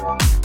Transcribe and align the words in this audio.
you 0.00 0.39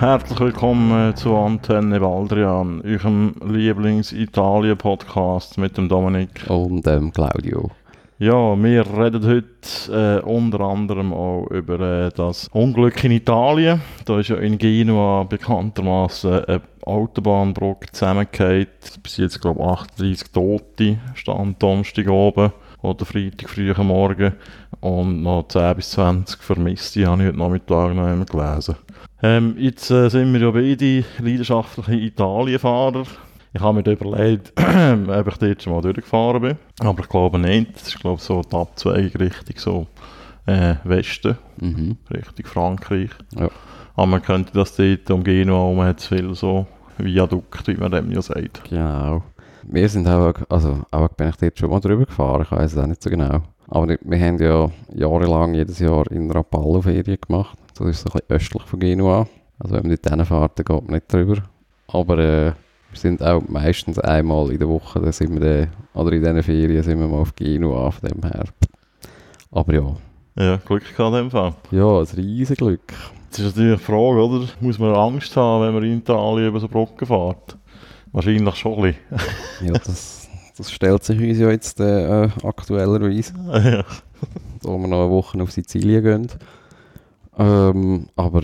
Herzlich 0.00 0.40
willkommen 0.40 1.14
zu 1.14 1.36
Antenne 1.36 2.00
Baldrian, 2.00 2.80
eurem 2.80 3.34
Lieblings-Italien-Podcast 3.44 5.58
mit 5.58 5.76
dem 5.76 5.90
Dominik. 5.90 6.46
Und 6.48 6.86
dem 6.86 7.12
Claudio. 7.12 7.70
Ja, 8.18 8.56
wir 8.56 8.86
reden 8.96 9.26
heute 9.26 9.44
äh, 9.92 10.20
unter 10.26 10.60
anderem 10.60 11.12
auch 11.12 11.48
über 11.50 11.80
äh, 11.80 12.08
das 12.16 12.48
Unglück 12.48 13.04
in 13.04 13.10
Italien. 13.10 13.82
Da 14.06 14.20
ist 14.20 14.30
ja 14.30 14.36
in 14.36 14.56
Genua 14.56 15.24
bekanntermaßen 15.24 16.46
eine 16.46 16.62
Autobahnbrücke 16.86 17.88
zusammengefallen. 17.92 18.68
Bis 19.02 19.18
jetzt, 19.18 19.42
glaube 19.42 19.60
ich, 19.60 19.66
38 19.66 20.32
Tote 20.32 20.98
stand 21.12 21.62
Donnerstag 21.62 22.08
oben 22.08 22.54
oder 22.80 23.04
Freitag 23.04 23.50
früh 23.50 23.70
am 23.70 23.88
Morgen. 23.88 24.32
Und 24.80 25.22
noch 25.22 25.48
10 25.48 25.76
bis 25.76 25.90
20 25.90 26.40
Vermisste 26.40 27.06
habe 27.06 27.20
ich 27.20 27.28
heute 27.28 27.38
Nachmittag 27.38 27.94
noch 27.94 28.06
einmal 28.06 28.24
gelesen. 28.24 28.76
Ähm, 29.22 29.54
jetzt 29.58 29.90
äh, 29.90 30.08
sind 30.08 30.32
wir 30.32 30.40
ja 30.40 30.50
beide 30.50 31.04
leidenschaftliche 31.22 31.92
Italienfahrer. 32.00 33.04
Ich 33.52 33.60
habe 33.60 33.82
mir 33.82 33.92
überlegt, 33.92 34.52
ob 34.58 35.26
ich 35.28 35.36
dort 35.36 35.62
schon 35.62 35.72
mal 35.72 35.82
durchgefahren 35.82 36.40
bin. 36.40 36.56
Aber 36.80 37.00
ich 37.02 37.08
glaube 37.08 37.38
nicht. 37.38 37.74
Das 37.74 37.88
ist, 37.88 38.00
glaube 38.00 38.20
so 38.20 38.42
die 38.42 38.56
Abzweigung 38.56 39.20
Richtung 39.20 39.56
so, 39.58 39.86
äh, 40.46 40.76
Westen, 40.84 41.36
Mhm. 41.60 41.98
Richtung 42.10 42.46
Frankreich. 42.46 43.10
Ja. 43.38 43.50
Aber 43.94 44.06
man 44.06 44.22
könnte 44.22 44.52
das 44.54 44.76
dort 44.76 45.10
um 45.10 45.22
Genua 45.24 45.58
herum 45.58 45.82
hat 45.82 45.98
es 45.98 46.06
viel 46.06 46.34
so 46.34 46.66
Viadukt, 46.96 47.66
wie 47.66 47.74
man 47.74 47.90
dem 47.90 48.10
ja 48.10 48.22
sagt. 48.22 48.62
Genau. 48.70 49.22
Wir 49.64 49.88
sind 49.88 50.08
auch, 50.08 50.34
also 50.48 50.80
auch 50.90 51.08
bin 51.08 51.28
ich 51.28 51.36
dort 51.36 51.58
schon 51.58 51.70
mal 51.70 51.80
drüber 51.80 52.06
gefahren, 52.06 52.42
ich 52.42 52.50
weiß 52.50 52.72
es 52.72 52.78
auch 52.78 52.86
nicht 52.86 53.02
so 53.02 53.10
genau. 53.10 53.42
Aber 53.68 53.96
wir 54.00 54.20
haben 54.20 54.38
ja 54.38 54.70
jahrelang 54.94 55.54
jedes 55.54 55.78
Jahr 55.78 56.10
in 56.10 56.30
Rapallo 56.30 56.80
Ferien 56.82 57.18
gemacht. 57.20 57.58
Das 57.80 57.88
ist 57.88 58.02
so 58.02 58.10
ein 58.10 58.12
bisschen 58.12 58.36
östlich 58.36 58.62
von 58.64 58.78
Genua. 58.78 59.26
Also 59.58 59.74
wenn 59.74 59.86
man 59.86 59.96
dort 60.02 60.14
hinfährt, 60.14 60.58
dann 60.58 60.64
geht 60.64 60.84
man 60.84 60.94
nicht 60.94 61.12
drüber. 61.12 61.42
Aber 61.88 62.18
äh, 62.18 62.52
wir 62.90 62.98
sind 62.98 63.22
auch 63.22 63.42
meistens 63.48 63.98
einmal 63.98 64.50
in 64.50 64.58
der 64.58 64.68
Woche, 64.68 65.00
dann 65.00 65.12
sind 65.12 65.32
wir 65.32 65.40
dann, 65.40 65.68
oder 65.94 66.12
in 66.12 66.22
diesen 66.22 66.42
Ferien 66.42 66.82
sind 66.82 67.00
wir 67.00 67.08
mal 67.08 67.20
auf 67.20 67.34
Genua, 67.34 67.90
von 67.90 68.08
dem 68.08 68.22
her. 68.22 68.44
Aber 69.50 69.74
ja, 69.74 69.96
Ja, 70.36 70.56
Glück 70.56 70.84
gehabt 70.96 71.14
in 71.14 71.22
dem 71.24 71.30
Fall. 71.30 71.54
ja, 71.70 71.98
ein 72.00 72.06
riesen 72.16 72.56
Glück. 72.56 72.92
Jetzt 73.26 73.38
ist 73.38 73.56
natürlich 73.56 73.78
die 73.78 73.84
Frage, 73.84 74.24
oder? 74.24 74.46
Muss 74.60 74.78
man 74.78 74.94
Angst 74.94 75.36
haben, 75.36 75.64
wenn 75.64 75.74
man 75.74 75.84
in 75.84 75.98
Italien 75.98 76.48
über 76.48 76.60
so 76.60 76.68
Brücken 76.68 77.06
fährt? 77.06 77.56
Wahrscheinlich 78.12 78.54
schon 78.56 78.84
ein 78.84 78.96
Ja, 79.64 79.72
das, 79.72 80.28
das 80.56 80.70
stellt 80.70 81.04
sich 81.04 81.18
uns 81.18 81.38
ja 81.38 81.48
jetzt 81.50 81.80
äh, 81.80 82.24
äh, 82.24 82.28
aktuellerweise. 82.42 83.32
bisschen. 83.32 83.64
ja. 83.72 83.84
wo 84.62 84.78
wir 84.78 84.88
noch 84.88 85.02
eine 85.02 85.10
Woche 85.10 85.40
auf 85.42 85.52
Sizilien 85.52 86.02
gehen. 86.02 86.28
Ähm, 87.38 88.08
aber 88.16 88.42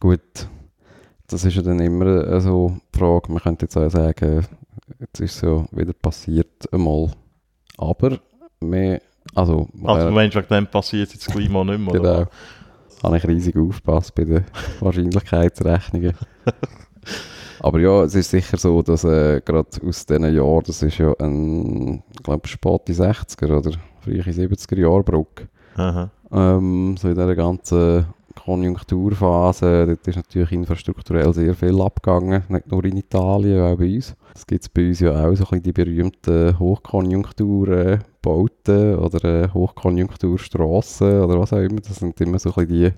gut, 0.00 0.20
das 1.28 1.44
ist 1.44 1.54
ja 1.56 1.62
dann 1.62 1.80
immer 1.80 2.06
äh, 2.26 2.40
so 2.40 2.76
die 2.94 2.98
Frage, 2.98 3.32
man 3.32 3.42
könnte 3.42 3.66
jetzt 3.66 3.76
auch 3.76 3.88
sagen, 3.90 4.46
jetzt 5.00 5.20
ist 5.20 5.36
es 5.36 5.40
ja 5.42 5.64
wieder 5.72 5.92
passiert 5.92 6.72
einmal. 6.72 7.10
Aber 7.78 8.18
wir, 8.60 9.00
also, 9.34 9.68
Also, 9.84 10.08
du 10.08 10.14
meinst, 10.14 10.36
wegen 10.36 10.48
dem 10.48 10.66
passiert 10.66 11.12
jetzt 11.12 11.26
das 11.26 11.34
Klima 11.34 11.64
nicht 11.64 11.78
mehr, 11.80 11.92
genau, 11.92 12.10
oder? 12.10 12.28
habe 13.02 13.16
ich 13.16 13.26
riesig 13.26 13.56
aufgepasst 13.56 14.14
bei 14.14 14.24
den 14.24 14.44
Wahrscheinlichkeitsrechnungen. 14.80 16.14
Aber 17.60 17.78
ja, 17.78 18.02
es 18.02 18.14
ist 18.16 18.30
sicher 18.30 18.56
so, 18.56 18.82
dass 18.82 19.04
äh, 19.04 19.40
gerade 19.40 19.68
aus 19.86 20.06
diesen 20.06 20.34
Jahren, 20.34 20.64
das 20.66 20.82
ist 20.82 20.98
ja 20.98 21.12
ein, 21.20 22.02
ich 22.12 22.22
glaube, 22.22 22.48
späte 22.48 22.92
60er 22.92 23.56
oder 23.56 23.72
frühe 24.00 24.20
70er 24.20 24.78
Jahre 24.80 25.04
Brücke, 25.04 25.48
Aha. 25.76 26.10
Ähm, 26.32 26.96
so 26.96 27.08
in 27.08 27.14
dieser 27.14 27.34
ganzen 27.34 28.06
Konjunkturphase, 28.34 29.86
dort 29.86 30.08
ist 30.08 30.16
natürlich 30.16 30.52
infrastrukturell 30.52 31.32
sehr 31.32 31.54
viel 31.54 31.80
abgegangen, 31.80 32.42
nicht 32.48 32.70
nur 32.70 32.84
in 32.84 32.96
Italien, 32.96 33.60
auch 33.60 33.76
bei 33.76 33.94
uns. 33.94 34.16
Es 34.34 34.46
gibt 34.46 34.72
bei 34.74 34.88
uns 34.88 35.00
ja 35.00 35.10
auch 35.10 35.34
so 35.34 35.44
ein 35.44 35.46
bisschen 35.50 35.62
die 35.62 35.72
berühmten 35.72 36.58
Hochkonjunkturbauten 36.58 38.96
oder 38.96 39.24
äh, 39.24 39.48
Hochkonjunkturstrassen 39.48 41.22
oder 41.22 41.38
was 41.38 41.52
auch 41.52 41.58
immer. 41.58 41.80
Das 41.80 41.96
sind 41.96 42.20
immer 42.20 42.38
so 42.38 42.50
ein 42.50 42.66
bisschen 42.66 42.68
die, 42.68 42.92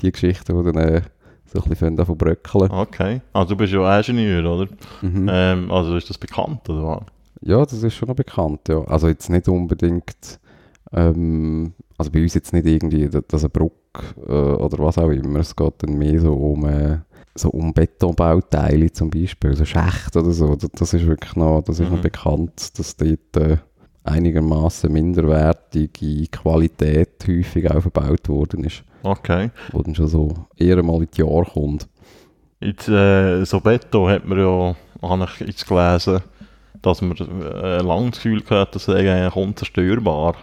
die 0.00 0.12
Geschichten, 0.12 0.58
die 0.58 0.72
dann 0.72 0.82
äh, 0.82 1.02
so 1.46 1.62
ein 1.62 1.68
bisschen 1.68 1.96
davon 1.96 2.18
bröckeln. 2.18 2.70
Okay. 2.70 3.20
Also, 3.32 3.50
du 3.50 3.56
bist 3.56 3.72
ja 3.72 3.98
Ingenieur, 3.98 4.44
oder? 4.44 4.68
Mhm. 5.02 5.28
Ähm, 5.30 5.70
also, 5.70 5.96
ist 5.96 6.10
das 6.10 6.18
bekannt, 6.18 6.68
oder 6.68 6.84
was? 6.84 7.02
Ja, 7.40 7.62
das 7.62 7.82
ist 7.82 7.94
schon 7.94 8.08
noch 8.08 8.16
bekannt, 8.16 8.68
ja. 8.68 8.82
Also 8.84 9.08
jetzt 9.08 9.28
nicht 9.28 9.48
unbedingt, 9.48 10.40
ähm, 10.94 11.72
also 11.98 12.10
bei 12.10 12.22
uns 12.22 12.34
jetzt 12.34 12.52
nicht 12.52 12.66
irgendwie, 12.66 13.08
da- 13.08 13.20
dass 13.26 13.42
eine 13.42 13.50
Brücke 13.50 13.74
äh, 14.26 14.32
oder 14.32 14.78
was 14.78 14.98
auch 14.98 15.10
immer, 15.10 15.40
es 15.40 15.54
geht 15.54 15.74
dann 15.78 15.98
mehr 15.98 16.20
so 16.20 16.32
um, 16.34 16.64
äh, 16.66 16.98
so 17.34 17.50
um 17.50 17.72
Betonbauteile 17.74 18.92
zum 18.92 19.10
Beispiel, 19.10 19.54
so 19.56 19.64
Schächte 19.64 20.20
oder 20.20 20.30
so, 20.30 20.54
das, 20.56 20.94
ist 20.94 21.06
wirklich 21.06 21.34
noch, 21.36 21.62
das 21.62 21.80
ist 21.80 21.90
noch 21.90 21.98
Mhm. 21.98 22.02
bekannt, 22.02 22.78
dass 22.78 22.96
dort 22.96 23.36
äh, 23.36 23.56
einigermaßen 24.04 24.92
minderwertige 24.92 26.26
Qualität 26.28 27.24
häufig 27.26 27.70
auch 27.70 27.80
verbaut 27.80 28.28
worden 28.28 28.64
ist, 28.64 28.82
Okay. 29.02 29.50
wo 29.72 29.82
dann 29.82 29.94
schon 29.94 30.08
so 30.08 30.32
eher 30.56 30.82
mal 30.82 31.02
in 31.02 31.08
die 31.16 31.22
Jahre 31.22 31.44
kommt. 31.52 31.88
Jetzt, 32.60 32.88
äh, 32.88 33.44
so 33.44 33.60
Beton 33.60 34.10
hat 34.10 34.26
man 34.26 34.38
ja, 34.38 34.76
habe 35.02 35.28
ich 35.40 35.46
jetzt 35.46 35.66
gelesen, 35.66 36.20
dass 36.82 37.02
man 37.02 37.16
äh, 37.16 37.78
lange 37.82 38.10
das 38.10 38.16
Gefühl 38.22 38.42
gehabt, 38.42 38.74
das 38.74 38.84
sei 38.84 39.10
eigentlich 39.10 39.36
unzerstörbar. 39.36 40.34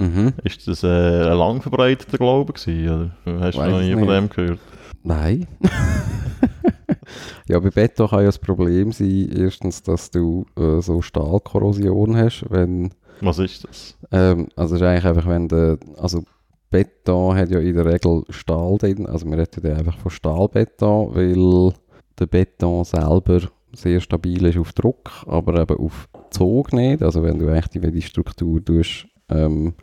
Mhm. 0.00 0.32
Ist 0.44 0.66
das 0.66 0.82
äh, 0.82 0.86
ein 0.86 1.36
lang 1.36 1.60
verbreiteter 1.60 2.16
Glaube 2.16 2.54
gewesen, 2.54 3.12
oder? 3.26 3.40
Hast 3.40 3.56
du 3.56 3.60
Weiss 3.60 3.70
noch 3.70 3.80
nie 3.80 3.92
von 3.92 4.08
dem 4.08 4.28
gehört? 4.30 4.58
Nein. 5.02 5.46
ja, 7.48 7.58
bei 7.60 7.70
Beton 7.70 8.08
kann 8.08 8.20
ja 8.20 8.26
das 8.26 8.38
Problem 8.38 8.92
sein, 8.92 9.30
erstens, 9.36 9.82
dass 9.82 10.10
du 10.10 10.46
äh, 10.58 10.80
so 10.80 11.02
Stahlkorrosion 11.02 12.16
hast, 12.16 12.44
wenn, 12.48 12.92
Was 13.20 13.38
ist 13.38 13.68
das? 13.68 13.98
ähm, 14.10 14.48
also 14.56 14.74
es 14.74 14.80
ist 14.80 14.86
eigentlich 14.86 15.04
einfach, 15.04 15.28
wenn 15.28 15.48
der, 15.48 15.78
also 15.98 16.24
Beton 16.70 17.36
hat 17.36 17.50
ja 17.50 17.58
in 17.58 17.74
der 17.74 17.84
Regel 17.84 18.24
Stahl 18.30 18.78
drin, 18.78 19.06
also 19.06 19.26
wir 19.26 19.36
reden 19.36 19.66
ja 19.66 19.76
einfach 19.76 19.98
von 19.98 20.10
Stahlbeton, 20.10 21.14
weil 21.14 21.74
der 22.18 22.26
Beton 22.26 22.84
selber 22.84 23.40
sehr 23.72 24.00
stabil 24.00 24.44
ist 24.46 24.58
auf 24.58 24.72
Druck, 24.72 25.10
aber 25.26 25.60
eben 25.60 25.76
auf 25.78 26.08
Zug 26.30 26.72
nicht, 26.72 27.02
also 27.02 27.22
wenn 27.22 27.38
du 27.38 27.48
eigentlich 27.48 27.68
die, 27.68 27.80
die 27.90 28.02
Struktur 28.02 28.64
tust, 28.64 29.06
ähm, 29.30 29.74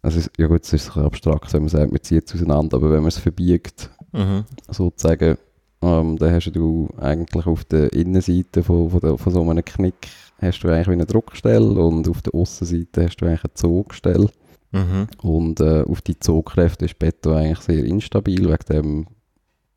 also 0.00 0.18
es, 0.18 0.30
ja 0.38 0.46
gut, 0.46 0.62
es 0.64 0.72
ist 0.72 0.96
ein 0.96 1.04
abstrakt, 1.04 1.52
wenn 1.52 1.62
man 1.62 1.68
sagt, 1.68 1.92
man 1.92 2.02
zieht 2.02 2.26
es 2.26 2.34
auseinander, 2.34 2.76
aber 2.76 2.90
wenn 2.90 3.00
man 3.00 3.08
es 3.08 3.18
verbiegt, 3.18 3.90
Mhm. 4.12 4.44
sozusagen, 4.70 5.38
ähm, 5.80 6.18
dann 6.18 6.34
hast 6.34 6.50
du 6.52 6.88
eigentlich 7.00 7.46
auf 7.46 7.64
der 7.64 7.92
Innenseite 7.92 8.62
von, 8.62 8.90
von, 8.90 9.00
der, 9.00 9.18
von 9.18 9.32
so 9.32 9.42
einem 9.48 9.64
Knick 9.64 10.08
hast 10.38 10.60
du 10.60 10.68
eigentlich 10.68 10.88
eine 10.88 11.06
Druckstelle 11.06 11.80
und 11.82 12.08
auf 12.08 12.20
der 12.22 12.34
Aussenseite 12.34 13.04
hast 13.04 13.16
du 13.16 13.26
eigentlich 13.26 13.44
eine 13.44 13.54
Zugstelle. 13.54 14.28
Mhm. 14.72 15.06
Und 15.22 15.60
äh, 15.60 15.82
auf 15.82 16.02
die 16.02 16.18
Zugkräfte 16.18 16.84
ist 16.86 16.98
Beton 16.98 17.34
eigentlich 17.34 17.60
sehr 17.60 17.84
instabil, 17.84 18.48
wegen 18.48 18.64
dem 18.68 19.06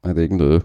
hat 0.04 0.18
irgendein 0.18 0.63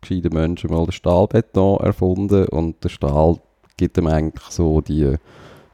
gescheiter 0.00 0.32
Mensch 0.32 0.64
mal 0.64 0.84
den 0.84 0.92
Stahlbeton 0.92 1.80
erfunden 1.80 2.46
und 2.48 2.82
der 2.84 2.88
Stahl 2.88 3.40
gibt 3.76 3.98
ihm 3.98 4.06
eigentlich 4.06 4.48
so 4.50 4.80
die 4.80 5.14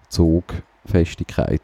Zugfestigkeit. 0.09 1.61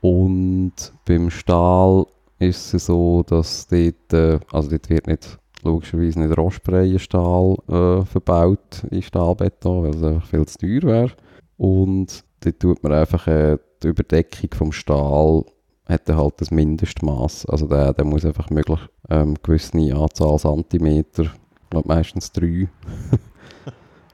Und 0.00 0.72
beim 1.04 1.30
Stahl 1.30 2.06
ist 2.38 2.72
es 2.74 2.86
so, 2.86 3.22
dass 3.24 3.66
dort, 3.66 4.12
äh, 4.12 4.38
also 4.52 4.70
dort 4.70 4.88
wird 4.90 5.06
nicht, 5.06 5.38
logischerweise 5.62 6.20
nicht 6.20 6.38
rostfreier 6.38 6.98
Stahl 6.98 7.56
äh, 7.68 8.04
verbaut 8.04 8.84
in 8.90 9.02
Stahlbeton, 9.02 9.82
weil 9.82 9.94
es 9.94 10.02
einfach 10.02 10.28
viel 10.28 10.46
zu 10.46 10.58
teuer 10.58 10.82
wäre. 10.82 11.12
Und 11.56 12.24
dort 12.40 12.60
tut 12.60 12.82
man 12.82 12.92
einfach 12.92 13.26
äh, 13.26 13.58
die 13.82 13.88
Überdeckung 13.88 14.50
vom 14.54 14.72
Stahl 14.72 15.44
hat 15.88 16.08
halt 16.08 16.34
das 16.40 16.50
Mindestmaß. 16.50 17.46
Also 17.46 17.66
der, 17.66 17.92
der 17.94 18.04
muss 18.04 18.24
einfach 18.24 18.50
möglich 18.50 18.80
ähm, 19.08 19.34
gewisse 19.42 19.78
Anzahl 19.96 20.38
Zentimeter, 20.38 21.32
glaube 21.70 21.88
meistens 21.88 22.30
drei, 22.30 22.68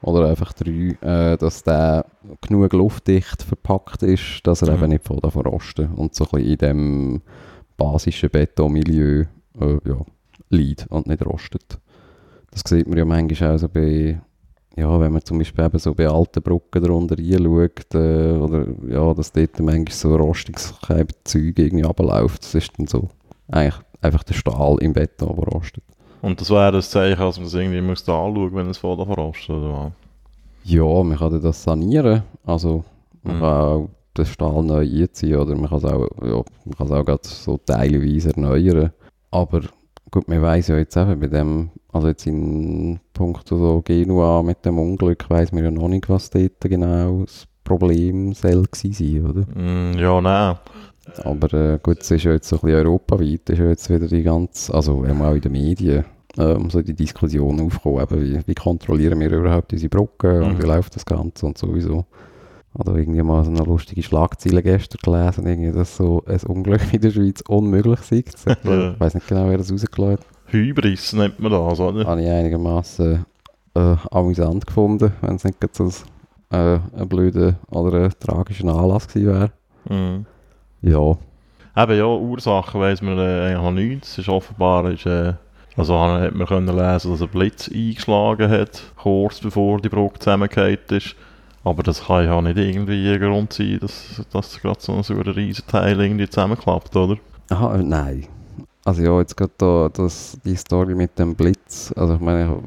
oder 0.05 0.29
einfach 0.29 0.53
drei, 0.53 0.95
äh, 1.01 1.35
dass 1.37 1.63
der 1.63 2.05
genug 2.41 2.73
luftdicht 2.73 3.41
verpackt 3.41 4.03
ist, 4.03 4.41
dass 4.43 4.61
er 4.61 4.69
Mhm. 4.69 4.75
eben 4.83 4.89
nicht 4.89 5.03
voll 5.03 5.19
davon 5.19 5.47
rosten 5.47 5.87
und 5.93 6.13
so 6.13 6.25
ein 6.25 6.29
bisschen 6.31 6.51
in 6.51 6.57
dem 6.57 7.21
basischen 7.75 8.29
Betonmilieu 8.29 9.25
äh, 9.59 9.77
ja, 9.83 9.97
liegt 10.49 10.85
und 10.91 11.07
nicht 11.07 11.25
rostet. 11.25 11.79
Das 12.51 12.61
sieht 12.67 12.87
man 12.87 12.99
ja 12.99 13.05
manchmal 13.05 13.55
auch 13.55 13.57
so 13.57 13.67
bei, 13.67 14.21
ja, 14.77 14.99
wenn 14.99 15.11
man 15.11 15.25
zum 15.25 15.39
Beispiel 15.39 15.65
eben 15.65 15.79
so 15.79 15.95
bei 15.95 16.07
alten 16.07 16.43
Brücken 16.43 16.83
darunter 16.83 17.17
reinschaut, 17.17 17.95
äh, 17.95 18.37
oder 18.37 18.67
ja, 18.87 19.11
dass 19.13 19.31
dort 19.31 19.59
manchmal 19.59 19.91
so 19.91 20.15
rostiges 20.15 20.73
Zeug 21.23 21.57
irgendwie 21.57 21.81
runterläuft, 21.83 22.43
das 22.43 22.53
ist 22.53 22.71
dann 22.77 22.85
so 22.85 23.09
eigentlich 23.47 23.75
einfach 24.01 24.23
der 24.23 24.35
Stahl 24.35 24.77
im 24.81 24.93
Beton, 24.93 25.35
der 25.35 25.45
rostet. 25.45 25.83
Und 26.25 26.41
das 26.41 26.49
wäre 26.49 26.71
das 26.71 26.89
Zeichen, 26.89 27.19
dass 27.19 27.37
man 27.37 27.45
das 27.45 27.53
irgendwie 27.53 27.81
muss 27.81 28.01
anschauen 28.09 28.55
wenn 28.55 28.67
es 28.69 28.79
vor 28.79 28.97
der 28.97 29.05
verrostet, 29.05 29.51
oder 29.51 29.69
was? 29.73 29.91
Ja, 30.63 31.03
man 31.03 31.17
kann 31.19 31.39
das 31.39 31.61
sanieren, 31.61 32.23
also 32.43 32.83
man 33.21 33.35
Mhm. 33.35 33.39
kann 33.41 33.49
auch 33.61 33.89
den 34.17 34.25
Stahl 34.25 34.63
neu 34.63 34.79
einziehen 34.79 35.37
oder 35.37 35.55
man 35.55 35.69
kann 35.69 35.77
es 35.77 35.85
auch, 35.85 36.07
ja, 36.23 36.41
man 36.65 36.75
kann 36.77 36.87
es 36.87 36.91
auch 36.91 37.05
grad 37.05 37.25
so 37.25 37.57
teilweise 37.57 38.29
erneuern. 38.29 38.91
Aber 39.29 39.61
gut, 40.09 40.27
man 40.27 40.41
weiß 40.41 40.69
ja 40.69 40.77
jetzt 40.77 40.97
eben 40.97 41.19
bei 41.19 41.27
dem, 41.27 41.69
also 41.93 42.07
jetzt 42.07 42.25
in 42.25 42.99
puncto 43.13 43.57
so 43.57 43.81
Genua 43.85 44.41
mit 44.41 44.65
dem 44.65 44.79
Unglück, 44.79 45.29
weiß 45.29 45.51
man 45.51 45.63
ja 45.63 45.69
noch 45.69 45.87
nicht, 45.89 46.09
was 46.09 46.31
dort 46.31 46.59
genau 46.61 47.21
das 47.25 47.45
Problem 47.63 48.33
soll 48.33 48.65
sein, 48.73 49.25
oder? 49.29 49.45
Mm, 49.59 49.97
ja, 49.99 50.19
nein. 50.21 50.55
Aber 51.23 51.53
äh, 51.53 51.79
gut, 51.83 52.01
es 52.01 52.09
ist 52.09 52.23
ja 52.23 52.31
jetzt 52.31 52.49
so 52.49 52.55
ein 52.55 52.61
bisschen 52.61 52.77
europaweit, 52.79 53.47
ist 53.47 53.59
ja 53.59 53.67
jetzt 53.67 53.89
wieder 53.91 54.07
die 54.07 54.23
ganze, 54.23 54.73
also 54.73 55.03
auch 55.03 55.33
in 55.33 55.41
den 55.41 55.51
Medien, 55.51 56.03
ähm, 56.37 56.69
so 56.69 56.81
die 56.81 56.93
Diskussion 56.93 57.59
aufgekommen, 57.61 58.01
eben, 58.01 58.21
wie, 58.21 58.47
wie 58.47 58.55
kontrollieren 58.55 59.19
wir 59.19 59.31
überhaupt 59.31 59.71
unsere 59.73 59.89
Brücken 59.89 60.43
und 60.43 60.57
Mhm. 60.57 60.61
wie 60.63 60.67
läuft 60.67 60.95
das 60.95 61.05
Ganze 61.05 61.45
und 61.45 61.57
sowieso. 61.57 62.05
Oder 62.73 62.95
irgendwie 62.95 63.21
mal 63.23 63.43
so 63.45 63.51
eine 63.51 63.63
lustige 63.63 64.03
Schlagzeile 64.03 64.61
gestern 64.61 64.99
gelesen, 65.01 65.47
irgendwie, 65.47 65.71
dass 65.71 65.95
so 65.95 66.23
ein 66.27 66.41
Unglück 66.45 66.93
in 66.93 66.99
der 67.01 67.11
Schweiz 67.11 67.41
unmöglich. 67.47 67.99
Ja. 68.11 68.55
Ich 68.93 68.99
weiß 68.99 69.13
nicht 69.15 69.27
genau, 69.27 69.49
wer 69.49 69.57
das 69.57 69.71
rausgelassen 69.71 70.17
hat. 70.17 70.25
Hybris 70.47 71.13
nennt 71.13 71.39
man 71.39 71.51
das, 71.51 71.79
oder? 71.79 72.05
Habe 72.05 72.21
ich 72.21 72.29
einigermaßen 72.29 73.25
äh, 73.75 73.95
amüsant 74.11 74.67
gefunden, 74.67 75.11
wenn 75.21 75.35
es 75.35 75.43
nicht 75.45 75.57
so 75.75 75.89
ein, 76.49 76.57
äh, 76.57 76.79
ein 76.99 77.07
blöder 77.09 77.55
oder 77.71 78.03
ein 78.05 78.11
tragischer 78.19 78.67
Anlass 78.67 79.07
gewesen 79.07 79.27
wäre. 79.27 79.51
Mhm. 79.89 80.25
Ja, 80.81 81.15
Eben 81.77 81.97
ja, 81.97 82.05
Ursachen 82.05 82.79
weiss 82.79 83.01
man 83.01 83.17
äh, 83.17 83.47
eigentlich 83.47 83.61
noch 83.61 83.71
nichts. 83.71 84.11
Es 84.13 84.17
ist 84.19 84.29
offenbar, 84.29 84.89
ist, 84.91 85.05
äh, 85.05 85.33
also 85.77 85.99
hat 85.99 86.33
man 86.33 86.47
können 86.47 86.75
lesen, 86.75 87.11
dass 87.11 87.21
ein 87.21 87.27
Blitz 87.29 87.69
eingeschlagen 87.69 88.49
hat, 88.49 88.81
kurz 89.01 89.39
bevor 89.39 89.81
die 89.81 89.89
Brücke 89.89 90.19
zusammengefallen 90.19 90.77
ist. 90.89 91.15
Aber 91.63 91.83
das 91.83 92.05
kann 92.05 92.25
ja 92.25 92.41
nicht 92.41 92.57
irgendwie 92.57 93.09
ein 93.11 93.19
Grund 93.19 93.51
sein, 93.51 93.79
dass, 93.81 94.21
dass 94.31 94.61
gerade 94.61 94.79
so 94.79 94.93
ein 94.93 95.03
so 95.03 95.15
riesen 95.15 95.65
Teil 95.67 95.99
irgendwie 95.99 96.29
zusammenklappt, 96.29 96.95
oder? 96.95 97.17
Aha, 97.49 97.75
äh, 97.75 97.83
nein. 97.83 98.27
Also 98.85 99.01
ja, 99.01 99.19
jetzt 99.19 99.35
gerade 99.35 99.51
da, 99.57 99.89
das, 99.91 100.37
die 100.45 100.55
Story 100.55 100.93
mit 100.93 101.17
dem 101.17 101.35
Blitz. 101.35 101.91
Also 101.95 102.15
ich 102.15 102.19
meine, 102.21 102.59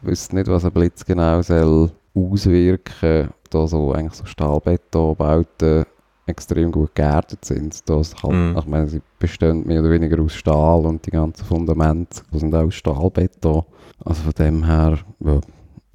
ich 0.00 0.08
wüsste 0.08 0.34
nicht, 0.34 0.48
was 0.48 0.64
ein 0.64 0.72
Blitz 0.72 1.04
genau 1.04 1.42
soll 1.42 1.90
auswirken. 2.14 3.28
Da 3.50 3.66
so 3.66 3.92
eigentlich 3.92 4.14
so 4.14 4.24
Stahlbetonbauten 4.24 5.84
extrem 6.28 6.70
gut 6.72 6.94
geerdet 6.94 7.44
sind. 7.44 7.88
Das 7.88 8.14
halt, 8.22 8.32
Mhm. 8.34 8.56
Ich 8.58 8.66
meine, 8.66 8.88
sie 8.88 9.00
bestehen 9.18 9.66
mehr 9.66 9.80
oder 9.80 9.90
weniger 9.90 10.20
aus 10.22 10.34
Stahl 10.34 10.86
und 10.86 11.04
die 11.06 11.10
ganzen 11.10 11.44
Fundamente 11.44 12.22
sind 12.32 12.54
auch 12.54 12.64
aus 12.66 12.74
Stahlbeton. 12.74 13.64
Also 14.04 14.22
von 14.22 14.32
dem 14.38 14.64
her, 14.64 14.98
ja, 15.20 15.40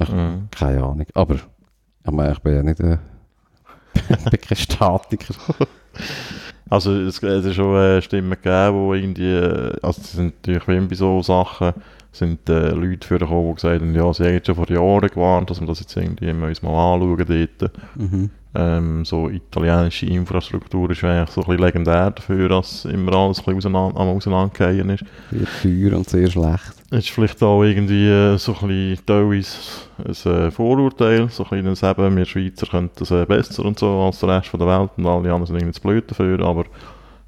Mhm. 0.09 0.47
keine 0.51 0.83
Ahnung. 0.83 1.05
Aber 1.13 1.35
ich 1.35 2.11
meine, 2.11 2.33
ich 2.33 2.39
bin 2.39 2.55
ja 2.55 2.63
nicht 2.63 2.81
ein, 2.81 2.99
ich 3.95 4.23
bin 4.31 4.41
kein 4.41 4.57
Statiker. 4.57 5.33
Also 6.69 6.91
es, 6.95 7.21
es 7.21 7.45
ist 7.45 7.55
schon 7.55 7.75
äh, 7.75 8.01
Stimmen 8.01 8.31
gegeben, 8.31 8.91
die 8.91 8.97
irgendwie, 8.99 9.31
äh, 9.31 9.75
also 9.83 10.01
es 10.01 10.13
sind 10.13 10.33
natürlich 10.37 10.67
wie 10.67 10.77
immer 10.77 10.87
bei 10.87 10.95
so 10.95 11.21
Sachen, 11.21 11.73
sind 12.11 12.49
äh, 12.49 12.69
Leute 12.71 13.07
vorgekommen, 13.07 13.49
die 13.49 13.55
gesagt 13.55 13.81
haben, 13.81 13.93
ja, 13.93 14.11
sie 14.13 14.23
haben 14.23 14.33
jetzt 14.33 14.47
schon 14.47 14.55
vor 14.55 14.69
Jahren 14.71 15.07
gewarnt, 15.07 15.49
dass 15.51 15.59
wir 15.59 15.67
das 15.67 15.81
jetzt 15.81 15.95
irgendwie 15.95 16.33
mal 16.33 16.47
anschauen 16.49 17.17
dort. 17.59 17.71
Mhm. 17.95 18.29
Ähm, 18.55 19.03
so 19.03 19.29
italienische 19.29 20.05
Infrastruktur 20.05 20.91
ist 20.91 21.03
eigentlich 21.03 21.31
so 21.31 21.41
ein 21.41 21.47
bisschen 21.47 21.65
legendär 21.65 22.11
dafür, 22.11 22.49
dass 22.49 22.85
immer 22.85 23.13
alles 23.13 23.39
ein 23.39 23.45
bisschen 23.45 23.57
auseinander, 23.57 23.99
am 23.99 24.09
Auseinandergehen 24.09 24.89
ist. 24.91 25.03
Sehr 25.31 25.89
teuer 25.89 25.97
und 25.97 26.07
sehr 26.07 26.29
schlecht. 26.29 26.73
Es 26.91 27.05
ist 27.05 27.09
vielleicht 27.09 27.41
auch 27.41 27.63
irgendwie 27.63 28.07
äh, 28.07 28.37
so 28.37 28.55
ein 28.61 28.67
bisschen 28.67 29.05
teilweise 29.07 29.57
ein 29.97 30.45
äh, 30.45 30.51
Vorurteil, 30.51 31.29
so 31.29 31.45
ein 31.49 31.63
bisschen 31.63 31.89
eben, 31.89 32.15
wir 32.15 32.25
Schweizer 32.25 32.67
können 32.67 32.91
das 32.95 33.09
äh, 33.09 33.25
besser 33.25 33.65
und 33.65 33.79
so 33.79 34.01
als 34.01 34.19
der 34.19 34.29
Rest 34.29 34.49
von 34.49 34.59
der 34.59 34.69
Welt 34.69 34.91
und 34.97 35.07
alle 35.07 35.33
anderen 35.33 35.47
sind 35.47 35.55
irgendwie 35.55 35.73
zu 35.73 35.81
blöd 35.81 36.09
dafür, 36.09 36.39
aber 36.41 36.65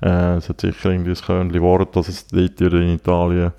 es 0.02 0.50
hat 0.50 0.62
sicher 0.62 0.92
irgendwie 0.92 1.12
ein 1.12 1.16
Körnchen 1.16 1.62
Wort, 1.62 1.96
dass 1.96 2.10
es 2.10 2.28
dort 2.28 2.60
in 2.60 2.96
Italien 2.96 3.54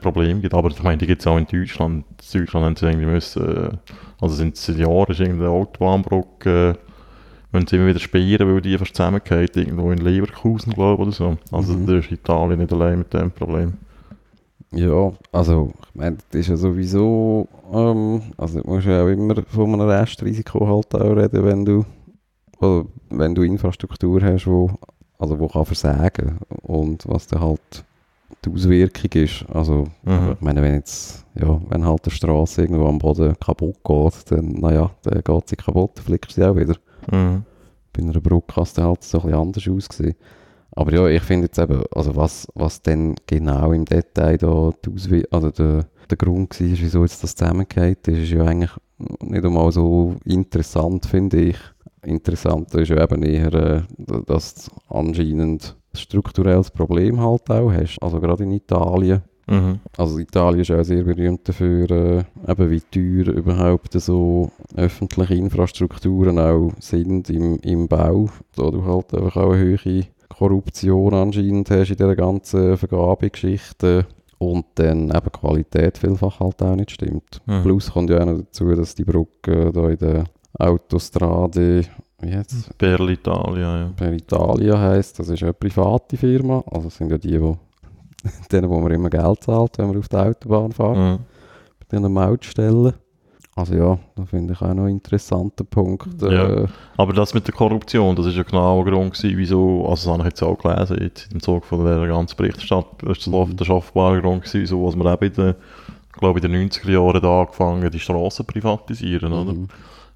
Probleme 0.00 0.40
gibt, 0.40 0.54
aber 0.54 0.70
ich 0.70 0.82
meine, 0.82 0.96
die 0.96 1.06
gibt 1.06 1.20
es 1.20 1.26
auch 1.26 1.36
in 1.36 1.46
Deutschland. 1.46 2.04
In 2.32 2.40
Deutschland 2.40 2.66
haben 2.66 2.76
sie 2.76 2.86
irgendwie 2.86 3.06
müssen, 3.06 3.78
also 4.20 4.34
sind 4.34 4.56
seit 4.56 4.76
Jahren 4.78 5.10
ist 5.10 5.20
irgendeine 5.20 5.50
Autobahnbrücke, 5.50 6.70
äh, 6.70 6.92
müssen 7.52 7.66
sie 7.68 7.76
immer 7.76 7.86
wieder 7.86 8.00
sperren, 8.00 8.52
weil 8.52 8.60
die 8.60 8.76
fast 8.78 8.94
zusammengeht, 8.96 9.56
irgendwo 9.56 9.90
in 9.92 9.98
Leverkusen, 9.98 10.72
glaube 10.72 10.94
ich, 10.94 11.00
oder 11.00 11.12
so. 11.12 11.36
Also 11.52 11.74
Mhm. 11.74 11.86
da 11.86 11.98
ist 11.98 12.10
Italien 12.12 12.58
nicht 12.60 12.72
allein 12.72 12.98
mit 12.98 13.12
dem 13.12 13.30
Problem. 13.30 13.74
Ja, 14.72 15.12
also, 15.32 15.72
ich 15.88 15.94
meine, 15.94 16.16
das 16.30 16.40
ist 16.40 16.48
ja 16.48 16.56
sowieso, 16.56 17.48
ähm, 17.72 18.20
also 18.36 18.60
du 18.60 18.68
musst 18.68 18.86
ja 18.86 19.04
auch 19.04 19.08
immer 19.08 19.36
von 19.46 19.72
einem 19.72 19.88
Restrisiko 19.88 20.66
halt 20.66 20.94
auch 20.94 21.16
reden, 21.16 21.44
wenn 21.44 21.64
du, 21.64 21.84
oder 22.58 22.84
wenn 23.10 23.34
du 23.34 23.42
Infrastruktur 23.42 24.20
hast, 24.22 24.46
wo, 24.46 24.70
also 25.18 25.38
wo 25.38 25.46
kann 25.48 25.64
versagen 25.64 26.38
und 26.62 27.04
was 27.08 27.26
dann 27.28 27.40
halt 27.40 27.84
die 28.44 28.50
Auswirkung 28.50 29.22
ist. 29.22 29.44
Also, 29.52 29.88
Mhm. 30.04 30.32
ich 30.34 30.40
meine, 30.40 30.62
wenn 30.62 30.74
jetzt, 30.74 31.24
ja, 31.34 31.60
wenn 31.68 31.84
halt 31.84 32.06
die 32.06 32.10
Straße 32.10 32.62
irgendwo 32.62 32.86
am 32.86 32.98
Boden 32.98 33.34
kaputt 33.38 33.76
geht, 33.84 34.30
dann, 34.30 34.52
naja, 34.52 34.90
dann 35.02 35.22
geht 35.22 35.48
sie 35.48 35.56
kaputt, 35.56 35.92
dann 35.96 36.04
fliegt 36.04 36.32
sie 36.32 36.44
auch 36.44 36.56
wieder. 36.56 36.76
Mhm. 37.10 37.44
Bei 37.92 38.02
einer 38.02 38.20
Brücke 38.20 38.54
kann 38.54 38.64
es 38.64 38.76
halt 38.78 39.02
so 39.02 39.18
ein 39.18 39.24
bisschen 39.24 39.40
anders 39.40 39.68
aussehen. 39.68 40.14
Aber 40.72 40.92
ja, 40.92 41.06
ich 41.08 41.22
finde 41.22 41.46
jetzt 41.46 41.58
eben, 41.58 41.82
also 41.94 42.14
was, 42.16 42.46
was 42.54 42.82
denn 42.82 43.14
genau 43.26 43.72
im 43.72 43.86
Detail 43.86 44.36
da 44.36 44.72
die 44.84 44.92
Auswi 44.92 45.24
also 45.30 45.50
der, 45.50 45.86
der 46.10 46.16
Grund 46.18 46.60
war, 46.60 46.66
wieso 46.68 47.02
jetzt 47.02 47.22
das 47.22 47.34
zusammengeht, 47.34 48.06
ist 48.08 48.30
ja 48.30 48.44
eigentlich 48.44 48.72
nicht 49.22 49.44
einmal 49.44 49.72
so 49.72 50.16
interessant, 50.26 51.06
finde 51.06 51.40
ich. 51.40 51.56
Interessant 52.04 52.74
ist 52.74 52.88
ja 52.90 53.02
eben 53.02 53.22
eher, 53.22 53.54
äh, 53.54 53.82
dass 54.26 54.70
anscheinend 54.88 55.40
ein 55.42 55.85
strukturelles 56.00 56.70
Problem 56.70 57.20
halt 57.20 57.50
auch 57.50 57.72
hast. 57.72 57.98
Also 58.02 58.20
gerade 58.20 58.44
in 58.44 58.52
Italien. 58.52 59.22
Mhm. 59.48 59.78
Also 59.96 60.18
Italien 60.18 60.60
ist 60.60 60.70
auch 60.72 60.82
sehr 60.82 61.04
berühmt 61.04 61.48
dafür, 61.48 61.90
äh, 61.90 62.24
eben 62.48 62.70
wie 62.70 62.80
teuer 62.80 63.32
überhaupt 63.32 63.92
so 63.92 64.50
öffentliche 64.74 65.34
Infrastrukturen 65.34 66.38
auch 66.38 66.72
sind 66.80 67.30
im, 67.30 67.58
im 67.60 67.86
Bau. 67.86 68.28
Da 68.56 68.70
du 68.70 68.84
halt 68.84 69.14
einfach 69.14 69.36
auch 69.36 69.52
eine 69.52 69.78
hohe 69.84 70.06
Korruption 70.28 71.14
anscheinend 71.14 71.70
hast 71.70 71.90
in 71.90 71.96
dieser 71.96 72.16
ganzen 72.16 72.76
Vergabegeschichte 72.76 74.06
und 74.38 74.66
dann 74.74 75.10
eben 75.10 75.20
die 75.24 75.30
Qualität 75.30 75.98
vielfach 75.98 76.40
halt 76.40 76.62
auch 76.62 76.76
nicht 76.76 76.90
stimmt. 76.90 77.40
Mhm. 77.46 77.62
Plus 77.62 77.92
kommt 77.92 78.10
ja 78.10 78.20
auch 78.20 78.26
noch 78.26 78.38
dazu, 78.38 78.74
dass 78.74 78.94
die 78.94 79.04
Brücke 79.04 79.72
da 79.72 79.88
in 79.88 79.98
der 79.98 80.24
Autostrade, 80.58 81.82
wie 82.20 82.30
jetzt? 82.30 82.76
Per 82.78 82.98
l'Italia, 83.00 83.78
ja. 83.80 83.90
Per 83.96 84.12
Italia 84.12 84.78
heisst, 84.78 85.18
das 85.18 85.28
ist 85.28 85.42
eine 85.42 85.52
private 85.52 86.16
Firma, 86.16 86.62
also 86.70 86.84
das 86.84 86.96
sind 86.96 87.10
ja 87.10 87.18
die, 87.18 87.38
die 87.38 87.54
denen, 88.52 88.68
wo 88.70 88.80
man 88.80 88.92
immer 88.92 89.10
Geld 89.10 89.42
zahlt, 89.42 89.78
wenn 89.78 89.88
man 89.88 89.98
auf 89.98 90.08
der 90.08 90.26
Autobahn 90.26 90.72
fährt, 90.72 90.96
Mhm. 90.96 91.18
bei 91.78 91.96
diesen 91.96 92.12
Mautstellen. 92.12 92.94
Also 93.58 93.74
ja, 93.74 93.98
da 94.16 94.24
finde 94.26 94.52
ich 94.52 94.60
auch 94.60 94.74
noch 94.74 94.82
einen 94.84 94.96
interessanten 94.96 95.64
Punkt. 95.66 96.20
Ja. 96.20 96.64
Äh, 96.64 96.66
Aber 96.98 97.14
das 97.14 97.32
mit 97.32 97.46
der 97.46 97.54
Korruption, 97.54 98.14
das 98.14 98.26
ist 98.26 98.36
ja 98.36 98.42
genau 98.42 98.84
der 98.84 98.92
Grund 98.92 99.14
gewesen, 99.14 99.38
wieso, 99.38 99.86
also 99.88 100.10
das 100.10 100.18
habe 100.18 100.22
ich 100.22 100.26
jetzt 100.26 100.42
auch 100.42 100.58
gelesen, 100.58 100.98
jetzt 101.02 101.32
im 101.32 101.40
Zug 101.40 101.64
von 101.64 101.82
der 101.84 102.06
ganzen 102.06 102.36
Berichterstattung, 102.36 103.08
das 103.08 103.18
ist 103.18 103.26
Mhm. 103.28 103.56
der 103.56 103.70
offenbare 103.70 104.20
Grund 104.20 104.42
gewesen, 104.42 104.60
wieso, 104.60 104.84
was 104.86 104.94
man 104.94 105.10
eben 105.12 105.24
in 105.26 105.32
den, 105.32 105.54
ich 106.12 106.18
glaube 106.20 106.38
in 106.40 106.52
den 106.52 106.68
90er 106.70 106.90
Jahren 106.90 107.22
da 107.22 107.40
angefangen 107.42 107.90
die 107.90 107.98
Straßen 107.98 108.44
privatisieren, 108.44 109.32
oder? 109.32 109.52
mhm. 109.54 109.68